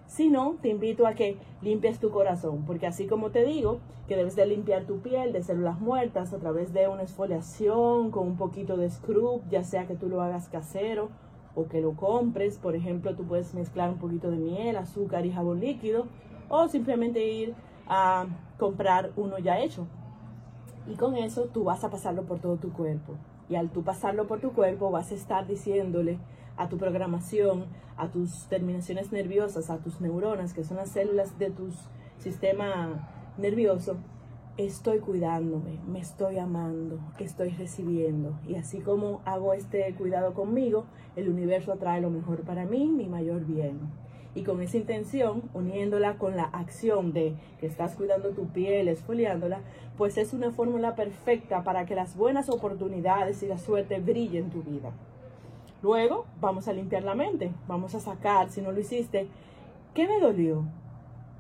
Si 0.06 0.28
no, 0.28 0.56
te 0.60 0.68
invito 0.68 1.06
a 1.06 1.14
que 1.14 1.38
limpies 1.62 1.98
tu 1.98 2.10
corazón, 2.10 2.64
porque 2.66 2.86
así 2.86 3.06
como 3.06 3.30
te 3.30 3.44
digo 3.44 3.78
que 4.08 4.16
debes 4.16 4.36
de 4.36 4.44
limpiar 4.44 4.84
tu 4.84 4.98
piel 4.98 5.32
de 5.32 5.42
células 5.42 5.80
muertas 5.80 6.34
a 6.34 6.38
través 6.38 6.72
de 6.72 6.88
una 6.88 7.02
exfoliación 7.02 8.10
con 8.10 8.26
un 8.26 8.36
poquito 8.36 8.76
de 8.76 8.90
scrub, 8.90 9.42
ya 9.48 9.62
sea 9.62 9.86
que 9.86 9.94
tú 9.94 10.08
lo 10.08 10.20
hagas 10.20 10.48
casero 10.48 11.08
o 11.54 11.66
que 11.66 11.80
lo 11.80 11.94
compres, 11.94 12.58
por 12.58 12.74
ejemplo, 12.74 13.14
tú 13.14 13.24
puedes 13.24 13.54
mezclar 13.54 13.88
un 13.88 13.98
poquito 13.98 14.30
de 14.30 14.36
miel, 14.36 14.76
azúcar 14.76 15.24
y 15.24 15.32
jabón 15.32 15.60
líquido 15.60 16.06
o 16.48 16.68
simplemente 16.68 17.24
ir 17.24 17.54
a 17.86 18.26
comprar 18.58 19.12
uno 19.16 19.38
ya 19.38 19.60
hecho. 19.60 19.86
Y 20.90 20.96
con 20.96 21.14
eso 21.14 21.44
tú 21.44 21.64
vas 21.64 21.84
a 21.84 21.90
pasarlo 21.90 22.24
por 22.24 22.40
todo 22.40 22.56
tu 22.56 22.72
cuerpo. 22.72 23.14
Y 23.48 23.54
al 23.54 23.70
tú 23.70 23.84
pasarlo 23.84 24.26
por 24.26 24.40
tu 24.40 24.52
cuerpo 24.52 24.90
vas 24.90 25.12
a 25.12 25.14
estar 25.14 25.46
diciéndole 25.46 26.18
a 26.56 26.68
tu 26.68 26.78
programación, 26.78 27.66
a 27.96 28.08
tus 28.10 28.46
terminaciones 28.48 29.12
nerviosas, 29.12 29.70
a 29.70 29.78
tus 29.78 30.00
neuronas, 30.00 30.52
que 30.52 30.64
son 30.64 30.78
las 30.78 30.90
células 30.90 31.38
de 31.38 31.50
tu 31.50 31.68
sistema 32.18 33.08
nervioso, 33.38 33.98
estoy 34.56 34.98
cuidándome, 34.98 35.78
me 35.86 36.00
estoy 36.00 36.38
amando, 36.38 36.98
estoy 37.18 37.50
recibiendo. 37.50 38.38
Y 38.46 38.56
así 38.56 38.80
como 38.80 39.20
hago 39.24 39.54
este 39.54 39.94
cuidado 39.94 40.34
conmigo, 40.34 40.86
el 41.14 41.28
universo 41.28 41.72
atrae 41.72 42.00
lo 42.00 42.10
mejor 42.10 42.40
para 42.42 42.66
mí, 42.66 42.88
mi 42.88 43.06
mayor 43.06 43.44
bien. 43.44 43.78
Y 44.34 44.42
con 44.42 44.62
esa 44.62 44.76
intención, 44.76 45.42
uniéndola 45.54 46.14
con 46.14 46.36
la 46.36 46.44
acción 46.44 47.12
de 47.12 47.34
que 47.58 47.66
estás 47.66 47.96
cuidando 47.96 48.30
tu 48.30 48.46
piel, 48.46 48.88
esfoliándola, 48.88 49.60
pues 49.98 50.16
es 50.18 50.32
una 50.32 50.50
fórmula 50.50 50.94
perfecta 50.94 51.64
para 51.64 51.84
que 51.84 51.94
las 51.94 52.16
buenas 52.16 52.48
oportunidades 52.48 53.42
y 53.42 53.48
la 53.48 53.58
suerte 53.58 53.98
brillen 53.98 54.44
en 54.44 54.50
tu 54.50 54.62
vida. 54.62 54.92
Luego 55.82 56.26
vamos 56.40 56.68
a 56.68 56.72
limpiar 56.72 57.02
la 57.02 57.14
mente, 57.14 57.52
vamos 57.66 57.94
a 57.94 58.00
sacar, 58.00 58.50
si 58.50 58.60
no 58.60 58.70
lo 58.70 58.80
hiciste, 58.80 59.28
¿qué 59.94 60.06
me 60.06 60.20
dolió 60.20 60.62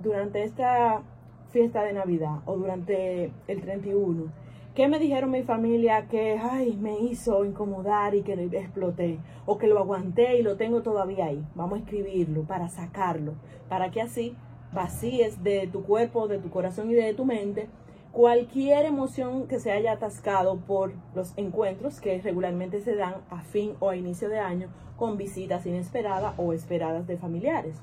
durante 0.02 0.42
esta 0.42 1.02
fiesta 1.50 1.82
de 1.82 1.92
Navidad 1.92 2.40
o 2.46 2.56
durante 2.56 3.30
el 3.48 3.60
31? 3.60 4.39
¿Qué 4.80 4.88
me 4.88 4.98
dijeron 4.98 5.30
mi 5.30 5.42
familia 5.42 6.08
que 6.08 6.38
ay, 6.38 6.74
me 6.80 6.98
hizo 7.00 7.44
incomodar 7.44 8.14
y 8.14 8.22
que 8.22 8.32
exploté? 8.32 9.18
O 9.44 9.58
que 9.58 9.66
lo 9.66 9.78
aguanté 9.78 10.38
y 10.38 10.42
lo 10.42 10.56
tengo 10.56 10.80
todavía 10.80 11.26
ahí. 11.26 11.44
Vamos 11.54 11.78
a 11.78 11.82
escribirlo 11.82 12.44
para 12.44 12.70
sacarlo, 12.70 13.34
para 13.68 13.90
que 13.90 14.00
así 14.00 14.34
vacíes 14.72 15.44
de 15.44 15.66
tu 15.66 15.82
cuerpo, 15.82 16.28
de 16.28 16.38
tu 16.38 16.48
corazón 16.48 16.90
y 16.90 16.94
de 16.94 17.12
tu 17.12 17.26
mente 17.26 17.68
cualquier 18.10 18.86
emoción 18.86 19.48
que 19.48 19.60
se 19.60 19.70
haya 19.70 19.92
atascado 19.92 20.56
por 20.56 20.94
los 21.14 21.34
encuentros 21.36 22.00
que 22.00 22.18
regularmente 22.22 22.80
se 22.80 22.96
dan 22.96 23.16
a 23.28 23.42
fin 23.42 23.74
o 23.80 23.90
a 23.90 23.96
inicio 23.96 24.30
de 24.30 24.38
año 24.38 24.70
con 24.96 25.18
visitas 25.18 25.66
inesperadas 25.66 26.32
o 26.38 26.54
esperadas 26.54 27.06
de 27.06 27.18
familiares. 27.18 27.76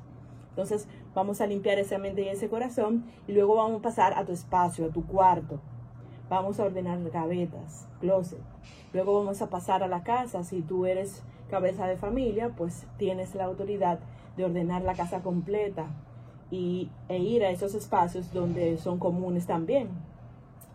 Entonces 0.50 0.88
vamos 1.13 1.42
a 1.42 1.46
limpiar 1.46 1.77
esa 1.77 2.00
mente 2.00 2.24
y 2.24 2.30
ese 2.30 2.50
corazón 2.50 3.06
y 3.27 3.34
luego 3.34 3.54
vamos 3.54 3.82
a 3.82 3.84
pasar 3.84 4.13
a 4.16 4.25
tu 4.25 4.32
espacio, 4.32 4.88
a 4.88 4.89
tu 4.89 5.06
cuarto. 5.06 5.62
Vamos 6.29 6.60
a 6.60 6.65
ordenar 6.65 7.00
gavetas, 7.10 7.88
closet. 8.01 8.41
Luego 8.93 9.13
vamos 9.13 9.41
a 9.41 9.50
pasar 9.50 9.81
a 9.81 9.88
la 9.88 10.03
casa. 10.03 10.43
Si 10.43 10.62
tú 10.62 10.86
eres 10.86 11.24
cabeza 11.50 11.88
de 11.88 11.96
familia, 11.96 12.50
pues 12.50 12.86
tienes 12.98 13.34
la 13.34 13.46
autoridad 13.46 14.00
de 14.36 14.43
ordenar 14.43 14.81
la 14.81 14.93
casa 14.93 15.22
completa 15.22 15.88
y, 16.51 16.89
e 17.07 17.17
ir 17.19 17.46
a 17.46 17.50
esos 17.50 17.75
espacios 17.75 18.34
donde 18.34 18.77
son 18.77 19.00
comunes 19.00 19.46
también. 19.46 19.88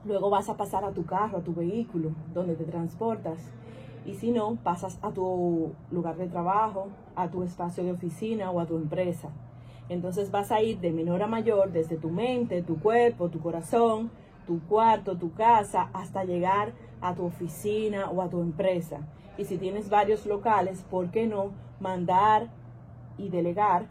Luego 0.06 0.30
vas 0.30 0.48
a 0.48 0.56
pasar 0.56 0.84
a 0.84 0.92
tu 0.92 1.04
carro, 1.04 1.38
a 1.38 1.42
tu 1.42 1.54
vehículo, 1.54 2.12
donde 2.32 2.56
te 2.56 2.64
transportas. 2.64 3.38
Y 4.06 4.14
si 4.14 4.30
no, 4.30 4.56
pasas 4.56 4.98
a 5.02 5.10
tu 5.10 5.72
lugar 5.90 6.16
de 6.16 6.28
trabajo, 6.28 6.88
a 7.14 7.28
tu 7.28 7.42
espacio 7.42 7.84
de 7.84 7.92
oficina 7.92 8.50
o 8.50 8.58
a 8.58 8.66
tu 8.66 8.76
empresa. 8.76 9.28
Entonces 9.90 10.30
vas 10.30 10.50
a 10.50 10.62
ir 10.62 10.80
de 10.80 10.92
menor 10.92 11.22
a 11.22 11.26
mayor 11.26 11.72
desde 11.72 11.96
tu 11.96 12.08
mente, 12.08 12.62
tu 12.62 12.80
cuerpo, 12.80 13.28
tu 13.28 13.40
corazón, 13.40 14.10
tu 14.46 14.60
cuarto, 14.66 15.16
tu 15.16 15.32
casa, 15.32 15.90
hasta 15.92 16.24
llegar 16.24 16.72
a 17.00 17.14
tu 17.14 17.24
oficina 17.24 18.10
o 18.10 18.22
a 18.22 18.28
tu 18.28 18.40
empresa. 18.40 18.98
Y 19.38 19.44
si 19.44 19.58
tienes 19.58 19.88
varios 19.88 20.26
locales, 20.26 20.84
¿por 20.90 21.10
qué 21.10 21.26
no 21.26 21.50
mandar 21.80 22.48
y 23.18 23.28
delegar 23.28 23.86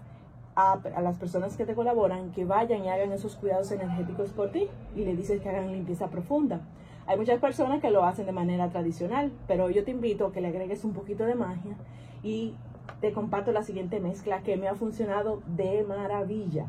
a, 0.56 0.80
las 1.02 1.18
personas 1.18 1.56
que 1.56 1.66
te 1.66 1.76
colaboran 1.76 2.32
que 2.32 2.46
vayan 2.46 2.84
y 2.84 2.90
hagan 2.90 3.12
esos 3.12 3.36
cuidados 3.36 3.72
energéticos 3.72 4.32
por 4.32 4.52
ti 4.52 4.68
y 4.96 5.06
le 5.06 5.16
dices 5.16 5.42
que 5.42 5.50
hagan 5.50 5.72
limpieza 5.72 6.08
profunda. 6.08 6.62
Hay 7.08 7.18
muchas 7.18 7.40
personas 7.40 7.82
que 7.82 7.92
lo 7.92 8.04
hacen 8.04 8.26
de 8.26 8.32
manera 8.32 8.70
tradicional, 8.70 9.32
pero 9.48 9.70
yo 9.70 9.84
te 9.84 9.92
invito 9.92 10.28
a 10.28 10.32
que 10.32 10.42
le 10.42 10.50
agregues 10.50 10.84
un 10.84 10.94
poquito 10.94 11.26
de 11.26 11.36
magia 11.36 11.76
y 12.24 12.54
te 13.00 13.12
comparto 13.12 13.52
la 13.52 13.64
siguiente 13.64 14.00
mezcla 14.00 14.44
que 14.44 14.58
me 14.58 14.68
ha 14.68 14.76
funcionado 14.76 15.42
de 15.48 15.84
maravilla. 15.84 16.68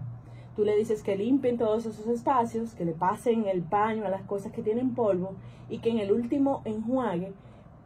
Tú 0.56 0.64
le 0.64 0.76
dices 0.76 1.02
que 1.02 1.16
limpien 1.16 1.56
todos 1.56 1.86
esos 1.86 2.06
espacios, 2.06 2.74
que 2.74 2.84
le 2.84 2.92
pasen 2.92 3.46
el 3.46 3.62
paño 3.62 4.04
a 4.04 4.10
las 4.10 4.22
cosas 4.22 4.52
que 4.52 4.62
tienen 4.62 4.94
polvo 4.94 5.34
y 5.70 5.78
que 5.78 5.90
en 5.90 5.98
el 5.98 6.12
último 6.12 6.60
enjuague 6.64 7.32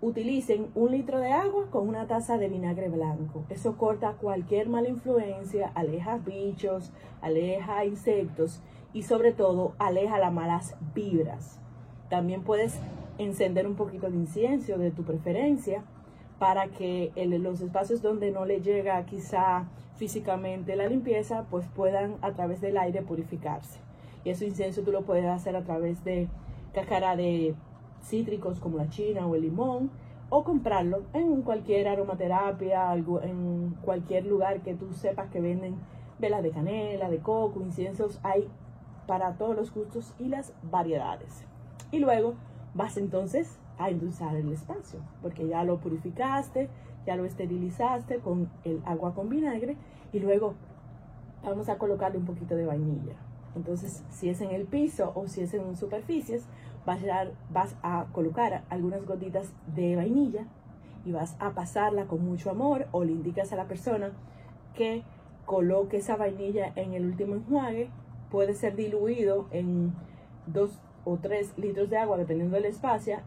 utilicen 0.00 0.68
un 0.75 0.90
litro 0.90 1.20
de 1.20 1.32
agua 1.32 1.66
con 1.70 1.88
una 1.88 2.06
taza 2.06 2.38
de 2.38 2.49
vinagre 2.49 2.88
blanco. 2.88 3.44
Eso 3.49 3.76
corta 3.76 4.16
cualquier 4.20 4.68
mala 4.68 4.88
influencia, 4.88 5.70
aleja 5.75 6.18
bichos, 6.18 6.92
aleja 7.20 7.85
insectos 7.85 8.61
y 8.92 9.02
sobre 9.02 9.32
todo 9.32 9.75
aleja 9.78 10.18
las 10.18 10.32
malas 10.32 10.76
vibras. 10.94 11.61
También 12.11 12.42
puedes 12.42 12.78
encender 13.18 13.66
un 13.66 13.76
poquito 13.76 14.11
de 14.11 14.16
incienso 14.16 14.76
de 14.76 14.90
tu 14.90 15.02
preferencia 15.04 15.85
para 16.38 16.68
que 16.68 17.12
en 17.16 17.42
los 17.42 17.60
espacios 17.60 18.02
donde 18.02 18.30
no 18.30 18.44
le 18.44 18.60
llega 18.60 19.04
quizá 19.06 19.68
físicamente 19.96 20.76
la 20.76 20.86
limpieza, 20.86 21.46
pues 21.50 21.66
puedan 21.74 22.16
a 22.20 22.32
través 22.32 22.60
del 22.60 22.76
aire 22.76 23.02
purificarse. 23.02 23.80
Y 24.24 24.30
ese 24.30 24.46
incienso 24.46 24.82
tú 24.82 24.92
lo 24.92 25.02
puedes 25.02 25.26
hacer 25.26 25.56
a 25.56 25.62
través 25.62 26.04
de 26.04 26.28
cáscara 26.74 27.16
de 27.16 27.54
cítricos 28.02 28.60
como 28.60 28.76
la 28.76 28.88
china 28.88 29.26
o 29.26 29.34
el 29.34 29.42
limón, 29.42 29.90
o 30.28 30.42
comprarlo 30.44 31.02
en 31.12 31.42
cualquier 31.42 31.88
aromaterapia, 31.88 32.92
en 32.94 33.76
cualquier 33.82 34.26
lugar 34.26 34.60
que 34.60 34.74
tú 34.74 34.92
sepas 34.92 35.30
que 35.30 35.40
venden 35.40 35.76
velas 36.18 36.42
de 36.42 36.50
canela, 36.50 37.08
de 37.08 37.18
coco, 37.18 37.60
inciensos, 37.60 38.18
hay 38.22 38.48
para 39.06 39.34
todos 39.34 39.54
los 39.54 39.72
gustos 39.72 40.14
y 40.18 40.24
las 40.28 40.52
variedades. 40.62 41.44
Y 41.92 42.00
luego 42.00 42.34
vas 42.74 42.96
entonces 42.96 43.58
a 43.78 43.90
endulzar 43.90 44.35
el 44.37 44.52
espacio, 44.52 45.00
porque 45.23 45.47
ya 45.47 45.64
lo 45.64 45.78
purificaste, 45.78 46.68
ya 47.06 47.16
lo 47.16 47.25
esterilizaste 47.25 48.18
con 48.18 48.50
el 48.64 48.83
agua 48.85 49.14
con 49.14 49.28
vinagre 49.28 49.76
y 50.12 50.18
luego 50.18 50.54
vamos 51.45 51.68
a 51.68 51.78
colocarle 51.78 52.18
un 52.18 52.25
poquito 52.25 52.56
de 52.56 52.66
vainilla. 52.66 53.14
Entonces, 53.54 54.04
si 54.11 54.28
es 54.28 54.40
en 54.40 54.50
el 54.50 54.64
piso 54.66 55.12
o 55.14 55.26
si 55.28 55.42
es 55.42 55.54
en 55.54 55.76
superficies, 55.76 56.45
vas 56.85 57.02
a, 57.04 57.30
vas 57.50 57.75
a 57.83 58.06
colocar 58.12 58.64
algunas 58.68 59.04
gotitas 59.06 59.52
de 59.75 59.97
vainilla 59.97 60.47
y 61.04 61.12
vas 61.12 61.37
a 61.38 61.52
pasarla 61.52 62.06
con 62.06 62.25
mucho 62.25 62.50
amor 62.50 62.87
o 62.92 63.04
le 63.04 63.12
indicas 63.12 63.52
a 63.52 63.56
la 63.56 63.66
persona 63.66 64.12
que 64.75 65.04
coloque 65.47 65.99
esa 65.99 66.16
vainilla 66.16 66.73
en 66.76 66.92
el 66.95 67.06
último 67.06 67.35
enjuague. 67.35 67.88
Puede 68.30 68.54
ser 68.54 68.76
diluido 68.76 69.47
en 69.52 69.95
dos 70.47 70.78
o 71.04 71.16
tres 71.16 71.56
litros 71.56 71.88
de 71.88 71.97
agua, 71.97 72.18
dependiendo 72.18 72.56
del 72.56 72.66
espacio, 72.66 73.18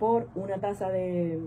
por 0.00 0.26
una 0.34 0.58
taza 0.58 0.88
de, 0.88 1.38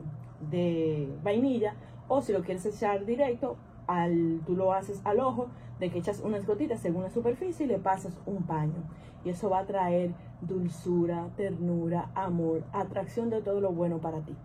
de 0.50 1.10
vainilla. 1.24 1.75
O 2.07 2.22
si 2.22 2.31
lo 2.31 2.43
quieres 2.43 2.65
echar 2.65 3.05
directo, 3.05 3.57
al, 3.88 4.39
tú 4.45 4.55
lo 4.55 4.72
haces 4.72 5.01
al 5.03 5.19
ojo, 5.19 5.48
de 5.79 5.89
que 5.89 6.00
echas 6.00 6.22
unas 6.24 6.45
gotitas 6.45 6.79
según 6.79 7.03
la 7.03 7.10
superficie 7.10 7.65
y 7.65 7.69
le 7.69 7.79
pasas 7.79 8.17
un 8.25 8.43
paño. 8.43 8.83
Y 9.25 9.29
eso 9.29 9.50
va 9.50 9.60
a 9.60 9.65
traer 9.65 10.12
dulzura, 10.41 11.27
ternura, 11.36 12.10
amor, 12.13 12.63
atracción 12.72 13.29
de 13.29 13.41
todo 13.41 13.60
lo 13.60 13.72
bueno 13.72 13.98
para 13.98 14.22
ti. 14.22 14.36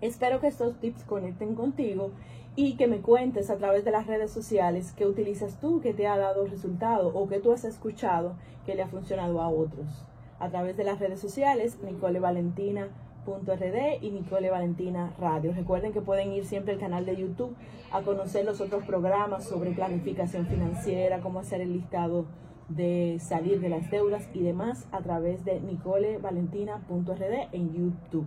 Espero 0.00 0.40
que 0.40 0.48
estos 0.48 0.78
tips 0.78 1.04
conecten 1.04 1.54
contigo 1.54 2.10
y 2.54 2.76
que 2.76 2.86
me 2.86 3.00
cuentes 3.00 3.48
a 3.48 3.56
través 3.56 3.84
de 3.84 3.90
las 3.90 4.06
redes 4.06 4.30
sociales 4.30 4.92
qué 4.96 5.06
utilizas 5.06 5.58
tú, 5.58 5.80
que 5.80 5.94
te 5.94 6.06
ha 6.06 6.18
dado 6.18 6.46
resultado 6.46 7.08
o 7.14 7.28
que 7.28 7.38
tú 7.38 7.52
has 7.52 7.64
escuchado 7.64 8.34
que 8.66 8.74
le 8.74 8.82
ha 8.82 8.88
funcionado 8.88 9.40
a 9.40 9.48
otros. 9.48 10.04
A 10.38 10.50
través 10.50 10.76
de 10.76 10.84
las 10.84 10.98
redes 10.98 11.20
sociales, 11.20 11.78
Nicole 11.82 12.20
Valentina 12.20 12.88
RD 13.34 14.02
y 14.02 14.10
Nicole 14.10 14.50
Valentina 14.50 15.12
Radio. 15.18 15.52
Recuerden 15.52 15.92
que 15.92 16.00
pueden 16.00 16.32
ir 16.32 16.44
siempre 16.44 16.72
al 16.74 16.80
canal 16.80 17.04
de 17.04 17.16
YouTube 17.16 17.56
a 17.92 18.02
conocer 18.02 18.44
los 18.44 18.60
otros 18.60 18.84
programas 18.84 19.44
sobre 19.44 19.72
planificación 19.72 20.46
financiera, 20.46 21.20
cómo 21.20 21.40
hacer 21.40 21.60
el 21.60 21.72
listado 21.72 22.26
de 22.68 23.18
salir 23.20 23.60
de 23.60 23.68
las 23.68 23.90
deudas 23.90 24.28
y 24.32 24.42
demás 24.42 24.86
a 24.92 25.00
través 25.00 25.44
de 25.44 25.60
nicolevalentina.rd 25.60 27.48
en 27.52 27.72
YouTube. 27.72 28.26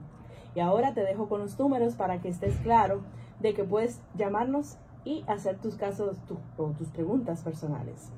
Y 0.55 0.59
ahora 0.59 0.93
te 0.93 1.01
dejo 1.01 1.29
con 1.29 1.41
los 1.41 1.57
números 1.57 1.95
para 1.95 2.21
que 2.21 2.29
estés 2.29 2.55
claro 2.57 3.01
de 3.39 3.53
que 3.53 3.63
puedes 3.63 4.01
llamarnos 4.15 4.77
y 5.05 5.23
hacer 5.27 5.57
tus 5.57 5.75
casos 5.75 6.17
o 6.57 6.71
tus 6.77 6.89
preguntas 6.89 7.41
personales. 7.41 8.11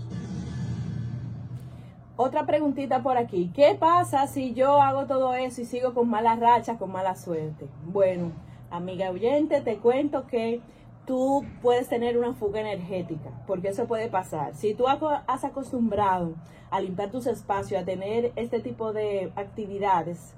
Otra 2.15 2.45
preguntita 2.45 3.01
por 3.01 3.17
aquí. 3.17 3.49
¿Qué 3.55 3.75
pasa 3.79 4.27
si 4.27 4.53
yo 4.53 4.79
hago 4.79 5.07
todo 5.07 5.33
eso 5.33 5.61
y 5.61 5.65
sigo 5.65 5.95
con 5.95 6.07
malas 6.09 6.39
rachas, 6.39 6.77
con 6.77 6.91
mala 6.91 7.15
suerte? 7.15 7.65
Bueno, 7.85 8.31
amiga 8.69 9.09
oyente, 9.09 9.61
te 9.61 9.77
cuento 9.77 10.27
que 10.27 10.61
tú 11.07 11.43
puedes 11.63 11.89
tener 11.89 12.19
una 12.19 12.33
fuga 12.33 12.61
energética, 12.61 13.31
porque 13.47 13.69
eso 13.69 13.87
puede 13.87 14.09
pasar. 14.09 14.53
Si 14.53 14.75
tú 14.75 14.85
has 14.87 15.43
acostumbrado 15.43 16.35
a 16.69 16.79
limpiar 16.79 17.09
tus 17.09 17.25
espacios, 17.25 17.81
a 17.81 17.85
tener 17.85 18.31
este 18.35 18.59
tipo 18.59 18.93
de 18.93 19.33
actividades, 19.35 20.35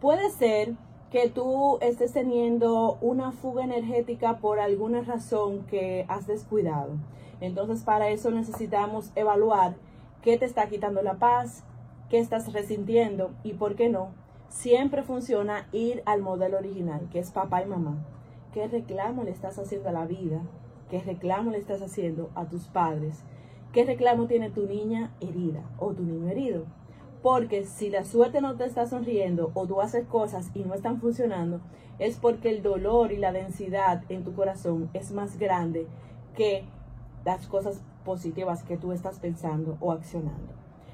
puede 0.00 0.30
ser 0.30 0.74
que 1.10 1.28
tú 1.28 1.78
estés 1.80 2.12
teniendo 2.12 2.98
una 3.00 3.32
fuga 3.32 3.64
energética 3.64 4.38
por 4.38 4.58
alguna 4.58 5.02
razón 5.02 5.64
que 5.66 6.04
has 6.08 6.26
descuidado. 6.26 6.94
Entonces 7.40 7.82
para 7.84 8.08
eso 8.08 8.30
necesitamos 8.30 9.12
evaluar 9.14 9.76
qué 10.22 10.36
te 10.36 10.44
está 10.44 10.68
quitando 10.68 11.02
la 11.02 11.14
paz, 11.14 11.62
qué 12.10 12.18
estás 12.18 12.52
resintiendo 12.52 13.30
y 13.44 13.54
por 13.54 13.76
qué 13.76 13.88
no. 13.88 14.08
Siempre 14.48 15.02
funciona 15.02 15.68
ir 15.72 16.02
al 16.06 16.22
modelo 16.22 16.58
original, 16.58 17.08
que 17.10 17.18
es 17.18 17.30
papá 17.30 17.62
y 17.62 17.66
mamá. 17.66 17.96
¿Qué 18.52 18.66
reclamo 18.68 19.22
le 19.22 19.30
estás 19.30 19.58
haciendo 19.58 19.88
a 19.88 19.92
la 19.92 20.06
vida? 20.06 20.40
¿Qué 20.90 21.00
reclamo 21.00 21.50
le 21.50 21.58
estás 21.58 21.82
haciendo 21.82 22.30
a 22.34 22.46
tus 22.46 22.68
padres? 22.68 23.22
¿Qué 23.72 23.84
reclamo 23.84 24.26
tiene 24.26 24.50
tu 24.50 24.66
niña 24.66 25.12
herida 25.20 25.62
o 25.78 25.92
tu 25.92 26.02
niño 26.02 26.30
herido? 26.30 26.64
Porque 27.26 27.64
si 27.64 27.90
la 27.90 28.04
suerte 28.04 28.40
no 28.40 28.54
te 28.54 28.66
está 28.66 28.86
sonriendo 28.86 29.50
o 29.54 29.66
tú 29.66 29.80
haces 29.80 30.06
cosas 30.06 30.48
y 30.54 30.60
no 30.60 30.74
están 30.74 31.00
funcionando, 31.00 31.58
es 31.98 32.18
porque 32.18 32.50
el 32.50 32.62
dolor 32.62 33.10
y 33.10 33.16
la 33.16 33.32
densidad 33.32 34.04
en 34.08 34.22
tu 34.22 34.32
corazón 34.32 34.88
es 34.92 35.10
más 35.10 35.36
grande 35.36 35.88
que 36.36 36.62
las 37.24 37.48
cosas 37.48 37.82
positivas 38.04 38.62
que 38.62 38.76
tú 38.76 38.92
estás 38.92 39.18
pensando 39.18 39.76
o 39.80 39.90
accionando. 39.90 40.52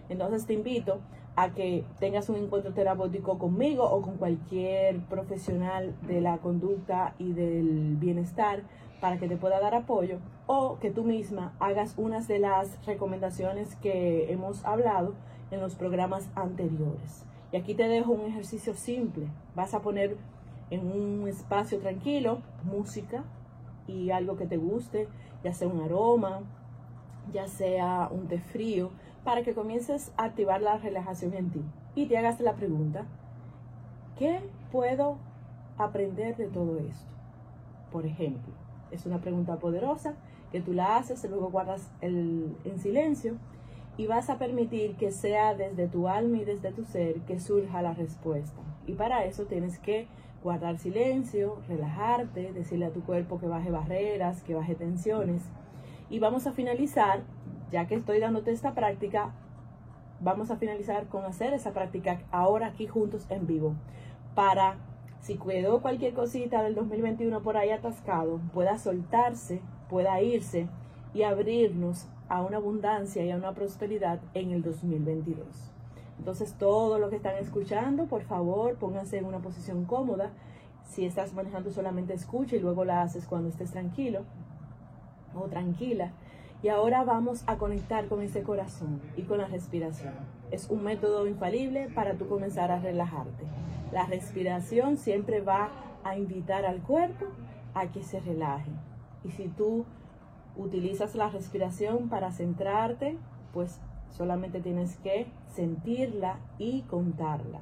Entonces 0.08 0.46
te 0.46 0.54
invito 0.54 1.00
a 1.36 1.50
que 1.50 1.84
tengas 2.00 2.30
un 2.30 2.36
encuentro 2.36 2.72
terapéutico 2.72 3.36
conmigo 3.38 3.84
o 3.84 4.00
con 4.00 4.16
cualquier 4.16 5.00
profesional 5.00 5.94
de 6.06 6.22
la 6.22 6.38
conducta 6.38 7.14
y 7.18 7.34
del 7.34 7.96
bienestar 7.98 8.62
para 9.02 9.18
que 9.18 9.26
te 9.26 9.36
pueda 9.36 9.58
dar 9.58 9.74
apoyo 9.74 10.18
o 10.46 10.78
que 10.78 10.92
tú 10.92 11.02
misma 11.02 11.56
hagas 11.58 11.94
unas 11.96 12.28
de 12.28 12.38
las 12.38 12.78
recomendaciones 12.86 13.74
que 13.74 14.32
hemos 14.32 14.64
hablado 14.64 15.14
en 15.50 15.60
los 15.60 15.74
programas 15.74 16.30
anteriores. 16.36 17.24
Y 17.50 17.56
aquí 17.56 17.74
te 17.74 17.88
dejo 17.88 18.12
un 18.12 18.30
ejercicio 18.30 18.74
simple. 18.74 19.26
Vas 19.56 19.74
a 19.74 19.80
poner 19.80 20.16
en 20.70 20.86
un 20.86 21.26
espacio 21.26 21.80
tranquilo 21.80 22.42
música 22.62 23.24
y 23.88 24.12
algo 24.12 24.36
que 24.36 24.46
te 24.46 24.56
guste, 24.56 25.08
ya 25.42 25.52
sea 25.52 25.66
un 25.66 25.80
aroma, 25.80 26.42
ya 27.32 27.48
sea 27.48 28.08
un 28.08 28.28
té 28.28 28.38
frío, 28.38 28.90
para 29.24 29.42
que 29.42 29.52
comiences 29.52 30.12
a 30.16 30.26
activar 30.26 30.62
la 30.62 30.78
relajación 30.78 31.34
en 31.34 31.50
ti 31.50 31.62
y 31.96 32.06
te 32.06 32.18
hagas 32.18 32.38
la 32.38 32.54
pregunta, 32.54 33.04
¿qué 34.16 34.38
puedo 34.70 35.16
aprender 35.76 36.36
de 36.36 36.46
todo 36.46 36.78
esto? 36.78 37.10
Por 37.90 38.06
ejemplo, 38.06 38.62
es 38.92 39.06
una 39.06 39.20
pregunta 39.20 39.56
poderosa 39.56 40.14
que 40.50 40.60
tú 40.60 40.72
la 40.72 40.96
haces, 40.96 41.24
luego 41.28 41.50
guardas 41.50 41.90
el, 42.00 42.54
en 42.64 42.78
silencio 42.78 43.36
y 43.96 44.06
vas 44.06 44.30
a 44.30 44.38
permitir 44.38 44.96
que 44.96 45.10
sea 45.10 45.54
desde 45.54 45.88
tu 45.88 46.08
alma 46.08 46.38
y 46.38 46.44
desde 46.44 46.72
tu 46.72 46.84
ser 46.84 47.20
que 47.20 47.40
surja 47.40 47.82
la 47.82 47.94
respuesta. 47.94 48.60
Y 48.86 48.94
para 48.94 49.24
eso 49.24 49.44
tienes 49.44 49.78
que 49.78 50.06
guardar 50.42 50.78
silencio, 50.78 51.58
relajarte, 51.68 52.52
decirle 52.52 52.86
a 52.86 52.92
tu 52.92 53.02
cuerpo 53.02 53.38
que 53.38 53.46
baje 53.46 53.70
barreras, 53.70 54.42
que 54.42 54.54
baje 54.54 54.74
tensiones. 54.74 55.42
Y 56.10 56.18
vamos 56.18 56.46
a 56.46 56.52
finalizar 56.52 57.22
ya 57.70 57.86
que 57.86 57.94
estoy 57.94 58.20
dándote 58.20 58.52
esta 58.52 58.74
práctica, 58.74 59.32
vamos 60.20 60.50
a 60.50 60.56
finalizar 60.56 61.06
con 61.06 61.24
hacer 61.24 61.54
esa 61.54 61.72
práctica 61.72 62.20
ahora 62.30 62.66
aquí 62.68 62.86
juntos 62.86 63.26
en 63.30 63.46
vivo. 63.46 63.74
Para, 64.34 64.76
si 65.22 65.38
quedó 65.38 65.80
cualquier 65.80 66.14
cosita 66.14 66.64
del 66.64 66.74
2021 66.74 67.42
por 67.42 67.56
ahí 67.56 67.70
atascado, 67.70 68.40
pueda 68.52 68.76
soltarse, 68.76 69.62
pueda 69.88 70.20
irse 70.20 70.66
y 71.14 71.22
abrirnos 71.22 72.08
a 72.28 72.42
una 72.42 72.56
abundancia 72.56 73.24
y 73.24 73.30
a 73.30 73.36
una 73.36 73.52
prosperidad 73.52 74.20
en 74.34 74.50
el 74.50 74.62
2022. 74.62 75.46
Entonces, 76.18 76.54
todo 76.58 76.98
lo 76.98 77.08
que 77.08 77.16
están 77.16 77.36
escuchando, 77.36 78.06
por 78.06 78.22
favor, 78.22 78.74
pónganse 78.76 79.18
en 79.18 79.24
una 79.24 79.38
posición 79.38 79.84
cómoda. 79.84 80.30
Si 80.84 81.04
estás 81.04 81.32
manejando, 81.34 81.70
solamente 81.70 82.14
escucha 82.14 82.56
y 82.56 82.60
luego 82.60 82.84
la 82.84 83.02
haces 83.02 83.26
cuando 83.26 83.48
estés 83.48 83.70
tranquilo 83.70 84.22
o 85.36 85.46
tranquila. 85.46 86.10
Y 86.64 86.68
ahora 86.68 87.04
vamos 87.04 87.44
a 87.46 87.58
conectar 87.58 88.08
con 88.08 88.22
ese 88.22 88.42
corazón 88.42 89.00
y 89.16 89.22
con 89.22 89.38
la 89.38 89.46
respiración. 89.46 90.41
Es 90.52 90.68
un 90.70 90.84
método 90.84 91.26
infalible 91.26 91.88
para 91.94 92.14
tú 92.14 92.28
comenzar 92.28 92.70
a 92.70 92.78
relajarte. 92.78 93.44
La 93.90 94.06
respiración 94.06 94.98
siempre 94.98 95.40
va 95.40 95.70
a 96.04 96.16
invitar 96.16 96.66
al 96.66 96.82
cuerpo 96.82 97.26
a 97.74 97.86
que 97.90 98.02
se 98.02 98.20
relaje. 98.20 98.70
Y 99.24 99.30
si 99.30 99.48
tú 99.48 99.86
utilizas 100.56 101.14
la 101.14 101.30
respiración 101.30 102.08
para 102.08 102.32
centrarte, 102.32 103.16
pues 103.52 103.80
solamente 104.10 104.60
tienes 104.60 104.96
que 104.98 105.26
sentirla 105.54 106.38
y 106.58 106.82
contarla. 106.82 107.60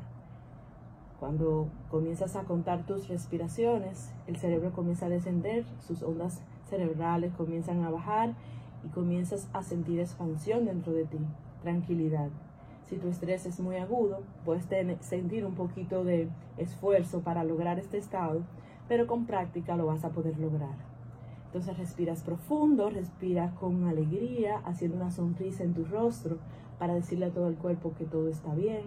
Cuando 1.21 1.69
comienzas 1.91 2.35
a 2.35 2.45
contar 2.45 2.87
tus 2.87 3.09
respiraciones, 3.09 4.13
el 4.27 4.37
cerebro 4.37 4.73
comienza 4.73 5.07
a 5.07 5.11
descender, 5.11 5.65
sus 5.87 6.03
ondas 6.03 6.43
cerebrales 6.69 7.33
comienzan 7.35 7.85
a 7.85 7.91
bajar 7.91 8.35
y 8.85 8.89
comienzas 8.89 9.49
a 9.53 9.63
sentir 9.63 10.01
expansión 10.01 10.65
dentro 10.65 10.93
de 10.93 11.05
ti, 11.05 11.19
tranquilidad. 11.63 12.31
Si 12.91 12.97
tu 12.97 13.07
estrés 13.07 13.47
es 13.47 13.61
muy 13.61 13.77
agudo, 13.77 14.19
puedes 14.45 14.67
sentir 14.99 15.47
un 15.47 15.55
poquito 15.55 16.03
de 16.03 16.29
esfuerzo 16.59 17.21
para 17.21 17.45
lograr 17.45 17.79
este 17.79 17.99
estado, 17.99 18.41
pero 18.89 19.07
con 19.07 19.27
práctica 19.27 19.77
lo 19.77 19.87
vas 19.87 20.05
a 20.05 20.11
poder 20.11 20.37
lograr. 20.41 20.75
Entonces 21.47 21.79
respiras 21.79 22.25
profundo, 22.25 22.91
respiras 22.91 23.53
con 23.53 23.87
alegría, 23.87 24.59
haciendo 24.65 24.97
una 24.97 25.13
sonrisa 25.13 25.63
en 25.63 25.73
tu 25.73 25.85
rostro 25.85 26.39
para 26.81 26.95
decirle 26.95 27.27
a 27.27 27.31
todo 27.31 27.47
el 27.47 27.55
cuerpo 27.55 27.95
que 27.97 28.07
todo 28.07 28.29
está 28.29 28.53
bien. 28.57 28.83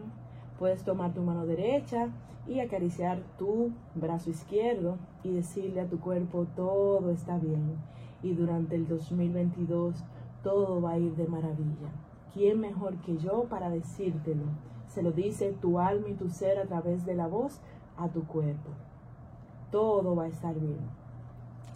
Puedes 0.60 0.84
tomar 0.84 1.14
tu 1.14 1.22
mano 1.22 1.46
derecha 1.46 2.10
y 2.46 2.60
acariciar 2.60 3.22
tu 3.40 3.72
brazo 3.96 4.32
izquierdo 4.32 4.98
y 5.24 5.32
decirle 5.32 5.80
a 5.80 5.88
tu 5.88 6.02
cuerpo 6.02 6.46
todo 6.58 7.10
está 7.10 7.38
bien 7.38 7.78
y 8.22 8.34
durante 8.34 8.76
el 8.76 8.86
2022 8.86 9.96
todo 10.44 10.82
va 10.82 10.92
a 10.92 11.00
ir 11.00 11.16
de 11.16 11.26
maravilla. 11.26 11.90
¿Quién 12.34 12.60
mejor 12.60 12.96
que 12.98 13.18
yo 13.18 13.46
para 13.46 13.70
decírtelo? 13.70 14.44
Se 14.88 15.04
lo 15.04 15.12
dice 15.12 15.54
tu 15.54 15.80
alma 15.80 16.10
y 16.10 16.14
tu 16.14 16.30
ser 16.30 16.58
a 16.60 16.66
través 16.66 17.06
de 17.06 17.16
la 17.16 17.28
voz 17.28 17.60
a 17.98 18.08
tu 18.10 18.26
cuerpo. 18.26 18.70
Todo 19.72 20.16
va 20.16 20.24
a 20.24 20.28
estar 20.28 20.56
bien. 20.60 20.80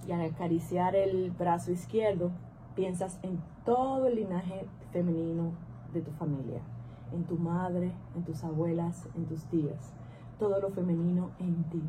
Y 0.08 0.12
al 0.12 0.22
acariciar 0.22 0.96
el 0.96 1.32
brazo 1.32 1.72
izquierdo, 1.72 2.32
piensas 2.76 3.20
en 3.24 3.40
todo 3.66 4.08
el 4.08 4.16
linaje 4.16 4.66
femenino 4.92 5.52
de 5.94 6.02
tu 6.02 6.12
familia, 6.12 6.62
en 7.12 7.24
tu 7.26 7.38
madre, 7.38 7.92
en 8.16 8.24
tus 8.24 8.44
abuelas, 8.44 9.08
en 9.16 9.26
tus 9.26 9.44
tías, 9.46 9.94
todo 10.40 10.60
lo 10.60 10.70
femenino 10.70 11.32
en 11.40 11.64
ti 11.66 11.84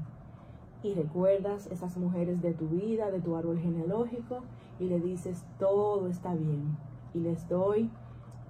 y 0.82 0.94
recuerdas 0.94 1.66
esas 1.68 1.96
mujeres 1.96 2.40
de 2.40 2.52
tu 2.52 2.68
vida, 2.68 3.10
de 3.10 3.20
tu 3.20 3.34
árbol 3.36 3.58
genealógico 3.58 4.40
y 4.78 4.84
le 4.84 5.00
dices 5.00 5.44
todo 5.58 6.08
está 6.08 6.34
bien 6.34 6.76
y 7.14 7.20
les 7.20 7.48
doy 7.48 7.90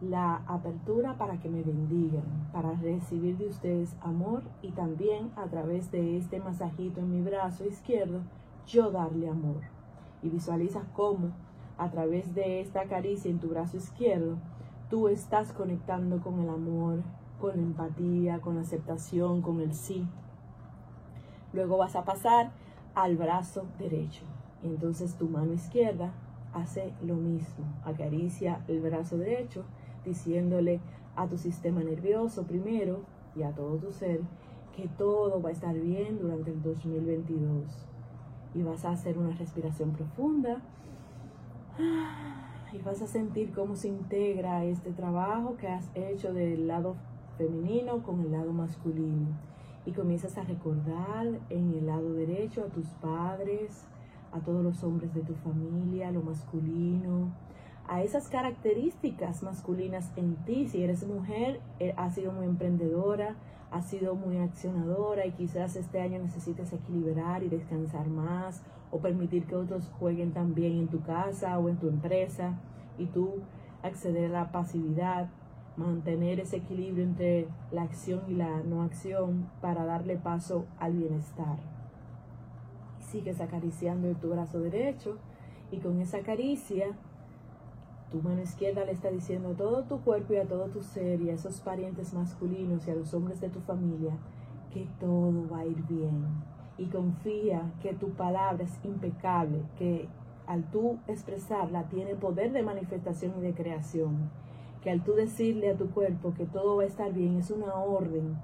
la 0.00 0.42
apertura 0.46 1.18
para 1.18 1.38
que 1.40 1.48
me 1.48 1.62
bendigan, 1.62 2.48
para 2.52 2.72
recibir 2.72 3.36
de 3.36 3.48
ustedes 3.48 3.96
amor 4.00 4.42
y 4.62 4.70
también 4.70 5.30
a 5.36 5.46
través 5.46 5.90
de 5.90 6.16
este 6.16 6.40
masajito 6.40 7.00
en 7.00 7.10
mi 7.10 7.22
brazo 7.22 7.66
izquierdo 7.66 8.20
yo 8.66 8.90
darle 8.90 9.28
amor. 9.28 9.62
Y 10.22 10.28
visualizas 10.28 10.84
cómo 10.94 11.32
a 11.78 11.90
través 11.90 12.34
de 12.34 12.60
esta 12.60 12.84
caricia 12.84 13.30
en 13.30 13.38
tu 13.38 13.48
brazo 13.48 13.76
izquierdo 13.76 14.36
tú 14.90 15.08
estás 15.08 15.52
conectando 15.52 16.20
con 16.20 16.40
el 16.40 16.48
amor, 16.48 17.02
con 17.40 17.58
empatía, 17.58 18.40
con 18.40 18.58
aceptación, 18.58 19.42
con 19.42 19.60
el 19.60 19.74
sí 19.74 20.06
Luego 21.52 21.78
vas 21.78 21.96
a 21.96 22.04
pasar 22.04 22.50
al 22.94 23.16
brazo 23.16 23.66
derecho. 23.78 24.24
Entonces 24.62 25.16
tu 25.16 25.28
mano 25.28 25.52
izquierda 25.52 26.12
hace 26.52 26.92
lo 27.02 27.14
mismo. 27.14 27.64
Acaricia 27.84 28.64
el 28.68 28.80
brazo 28.80 29.16
derecho 29.16 29.64
diciéndole 30.04 30.80
a 31.16 31.26
tu 31.26 31.36
sistema 31.36 31.82
nervioso 31.82 32.44
primero 32.44 33.00
y 33.34 33.42
a 33.42 33.52
todo 33.52 33.76
tu 33.76 33.92
ser 33.92 34.20
que 34.76 34.88
todo 34.88 35.42
va 35.42 35.48
a 35.48 35.52
estar 35.52 35.74
bien 35.74 36.18
durante 36.20 36.50
el 36.50 36.62
2022. 36.62 37.64
Y 38.54 38.62
vas 38.62 38.84
a 38.84 38.92
hacer 38.92 39.18
una 39.18 39.36
respiración 39.36 39.90
profunda. 39.90 40.62
Y 42.72 42.78
vas 42.82 43.02
a 43.02 43.06
sentir 43.06 43.52
cómo 43.52 43.76
se 43.76 43.88
integra 43.88 44.64
este 44.64 44.92
trabajo 44.92 45.56
que 45.56 45.68
has 45.68 45.88
hecho 45.94 46.32
del 46.32 46.68
lado 46.68 46.96
femenino 47.36 48.02
con 48.02 48.20
el 48.20 48.32
lado 48.32 48.52
masculino 48.52 49.28
y 49.86 49.92
comienzas 49.92 50.36
a 50.36 50.42
recordar 50.42 51.26
en 51.48 51.72
el 51.72 51.86
lado 51.86 52.12
derecho 52.12 52.62
a 52.62 52.66
tus 52.66 52.88
padres, 53.00 53.86
a 54.32 54.40
todos 54.40 54.62
los 54.62 54.84
hombres 54.84 55.14
de 55.14 55.22
tu 55.22 55.34
familia, 55.34 56.10
lo 56.10 56.20
masculino, 56.20 57.32
a 57.88 58.02
esas 58.02 58.28
características 58.28 59.42
masculinas 59.42 60.10
en 60.16 60.36
ti. 60.44 60.68
Si 60.68 60.82
eres 60.82 61.06
mujer, 61.06 61.60
eh, 61.80 61.94
has 61.96 62.14
sido 62.14 62.32
muy 62.32 62.46
emprendedora, 62.46 63.34
has 63.70 63.86
sido 63.86 64.14
muy 64.14 64.38
accionadora 64.38 65.26
y 65.26 65.32
quizás 65.32 65.74
este 65.76 66.00
año 66.00 66.18
necesites 66.18 66.72
equilibrar 66.72 67.42
y 67.42 67.48
descansar 67.48 68.06
más 68.08 68.62
o 68.90 68.98
permitir 68.98 69.44
que 69.46 69.56
otros 69.56 69.90
jueguen 69.98 70.32
también 70.32 70.78
en 70.78 70.88
tu 70.88 71.02
casa 71.02 71.58
o 71.58 71.68
en 71.68 71.76
tu 71.76 71.88
empresa 71.88 72.58
y 72.98 73.06
tú 73.06 73.36
acceder 73.82 74.34
a 74.34 74.44
la 74.44 74.52
pasividad, 74.52 75.28
mantener 75.76 76.40
ese 76.40 76.56
equilibrio 76.56 77.04
entre 77.04 77.48
la 77.70 77.82
acción 77.82 78.22
y 78.28 78.34
la 78.34 78.62
no 78.62 78.82
acción 78.82 79.48
para 79.60 79.84
darle 79.84 80.16
paso 80.16 80.66
al 80.78 80.94
bienestar. 80.94 81.58
Sigues 83.00 83.40
acariciando 83.40 84.12
tu 84.14 84.30
brazo 84.30 84.60
derecho 84.60 85.18
y 85.70 85.78
con 85.78 86.00
esa 86.00 86.20
caricia 86.20 86.96
tu 88.10 88.22
mano 88.22 88.40
izquierda 88.40 88.84
le 88.84 88.92
está 88.92 89.10
diciendo 89.10 89.50
a 89.50 89.54
todo 89.54 89.84
tu 89.84 90.00
cuerpo 90.00 90.32
y 90.32 90.36
a 90.36 90.46
todo 90.46 90.66
tu 90.66 90.82
ser 90.82 91.20
y 91.20 91.30
a 91.30 91.34
esos 91.34 91.60
parientes 91.60 92.14
masculinos 92.14 92.86
y 92.86 92.90
a 92.90 92.94
los 92.94 93.12
hombres 93.12 93.40
de 93.40 93.50
tu 93.50 93.60
familia 93.60 94.16
que 94.72 94.86
todo 94.98 95.48
va 95.50 95.60
a 95.60 95.66
ir 95.66 95.82
bien. 95.88 96.26
Y 96.78 96.86
confía 96.86 97.72
que 97.82 97.92
tu 97.92 98.10
palabra 98.10 98.64
es 98.64 98.84
impecable, 98.84 99.62
que 99.76 100.08
al 100.46 100.70
tú 100.70 100.98
expresarla 101.06 101.88
tiene 101.88 102.14
poder 102.14 102.52
de 102.52 102.62
manifestación 102.62 103.34
y 103.38 103.40
de 103.42 103.54
creación. 103.54 104.30
Que 104.82 104.90
al 104.90 105.02
tú 105.02 105.12
decirle 105.12 105.70
a 105.70 105.76
tu 105.76 105.90
cuerpo 105.90 106.32
que 106.34 106.46
todo 106.46 106.76
va 106.76 106.84
a 106.84 106.86
estar 106.86 107.12
bien 107.12 107.36
es 107.36 107.50
una 107.50 107.74
orden 107.74 108.36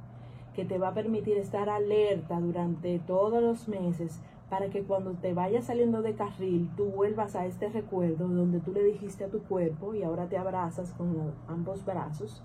que 0.55 0.65
te 0.65 0.79
va 0.79 0.89
a 0.89 0.95
permitir 0.95 1.37
estar 1.37 1.69
alerta 1.69 2.39
durante 2.41 2.99
todos 3.01 3.43
los 3.43 3.69
meses 3.69 4.21
para 4.55 4.71
que 4.71 4.85
cuando 4.85 5.15
te 5.15 5.35
vayas 5.35 5.65
saliendo 5.65 6.01
de 6.01 6.15
carril, 6.15 6.71
tú 6.77 6.85
vuelvas 6.85 7.35
a 7.35 7.45
este 7.45 7.71
recuerdo 7.71 8.29
donde 8.29 8.61
tú 8.61 8.73
le 8.73 8.85
dijiste 8.85 9.25
a 9.25 9.29
tu 9.29 9.43
cuerpo 9.43 9.95
y 9.95 10.05
ahora 10.05 10.29
te 10.29 10.39
abrazas 10.39 10.93
con 10.93 11.33
ambos 11.49 11.85
brazos 11.85 12.41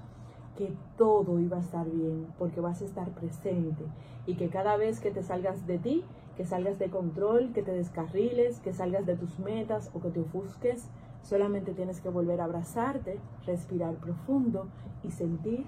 que 0.58 0.74
todo 0.98 1.39
iba 1.39 1.58
a 1.58 1.60
estar 1.60 1.88
bien, 1.88 2.26
porque 2.39 2.62
vas 2.62 2.82
a 2.82 2.86
estar 2.86 3.10
presente 3.10 3.84
y 4.26 4.34
que 4.38 4.50
cada 4.50 4.76
vez 4.76 5.00
que 5.00 5.12
te 5.12 5.22
salgas 5.22 5.67
de 5.67 5.78
ti, 5.78 6.04
que 6.36 6.48
salgas 6.48 6.80
de 6.80 6.89
control, 6.89 7.54
que 7.54 7.62
te 7.62 7.74
descarriles, 7.74 8.60
que 8.60 8.74
salgas 8.74 9.06
de 9.06 9.15
tus 9.15 9.38
metas 9.38 9.91
o 9.93 10.02
que 10.02 10.10
te 10.10 10.22
ofusques, 10.22 10.89
solamente 11.22 11.76
tienes 11.76 12.02
que 12.02 12.10
volver 12.10 12.41
a 12.41 12.45
abrazarte, 12.45 13.19
respirar 13.45 13.93
profundo 13.98 14.65
y 15.04 15.12
sentir 15.12 15.67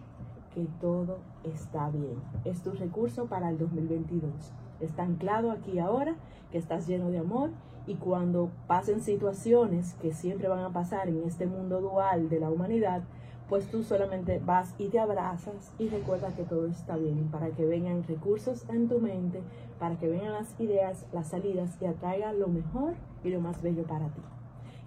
que 0.56 0.66
todo 0.82 1.20
está 1.44 1.92
bien. 1.92 2.20
Es 2.46 2.64
tu 2.64 2.72
recurso 2.72 3.28
para 3.28 3.52
el 3.52 3.60
2022 3.60 4.54
está 4.82 5.04
anclado 5.04 5.52
aquí 5.52 5.80
ahora, 5.80 6.16
que 6.52 6.58
estás 6.58 6.88
lleno 6.88 7.10
de 7.10 7.20
amor 7.20 7.50
y 7.88 7.96
cuando 7.96 8.50
pasen 8.68 9.02
situaciones 9.02 9.96
que 9.96 10.14
siempre 10.14 10.48
van 10.48 10.64
a 10.64 10.74
pasar 10.74 11.10
en 11.10 11.24
este 11.26 11.48
mundo 11.48 11.82
dual 11.82 12.30
de 12.30 12.40
la 12.40 12.50
humanidad, 12.50 13.02
pues 13.50 13.68
tú 13.70 13.84
solamente 13.84 14.40
vas 14.46 14.74
y 14.78 14.88
te 14.88 15.00
abrazas 15.00 15.74
y 15.78 15.90
recuerda 15.90 16.34
que 16.36 16.44
todo 16.44 16.68
está 16.68 16.96
bien 16.96 17.30
para 17.32 17.50
que 17.50 17.66
vengan 17.66 18.04
recursos 18.04 18.66
en 18.70 18.88
tu 18.88 19.00
mente, 19.00 19.42
para 19.80 19.96
que 19.98 20.08
vengan 20.08 20.34
las 20.34 20.58
ideas, 20.60 21.06
las 21.12 21.28
salidas 21.28 21.78
y 21.82 21.86
atraigan 21.86 22.40
lo 22.40 22.48
mejor 22.48 22.94
y 23.24 23.30
lo 23.30 23.42
más 23.42 23.62
bello 23.62 23.84
para 23.84 24.08
ti. 24.08 24.22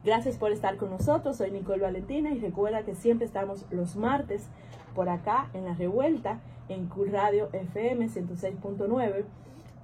Gracias 0.04 0.36
por 0.36 0.52
estar 0.52 0.76
con 0.76 0.90
nosotros, 0.90 1.36
soy 1.36 1.50
Nicole 1.50 1.82
Valentina 1.82 2.30
y 2.30 2.38
recuerda 2.38 2.84
que 2.84 2.94
siempre 2.94 3.26
estamos 3.26 3.66
los 3.70 3.96
martes 3.96 4.48
por 4.94 5.08
acá 5.08 5.50
en 5.52 5.64
la 5.64 5.74
revuelta 5.74 6.40
en 6.68 6.86
Q 6.88 7.06
Radio 7.10 7.48
FM 7.52 8.08
106.9 8.08 9.24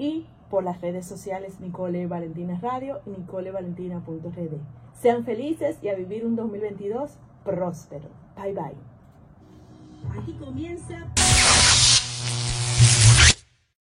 y 0.01 0.27
por 0.49 0.65
las 0.65 0.81
redes 0.81 1.07
sociales 1.07 1.61
Nicole 1.61 2.07
Valentina 2.07 2.59
Radio 2.61 3.03
y 3.07 3.11
nicolevalentina.rd. 3.11 4.57
Sean 4.99 5.25
felices 5.25 5.79
y 5.83 5.89
a 5.89 5.95
vivir 5.95 6.25
un 6.25 6.37
2022 6.37 7.19
próspero. 7.45 8.09
Bye 8.35 8.55
bye. 8.55 8.77
Aquí 10.19 10.33
comienza 10.33 11.07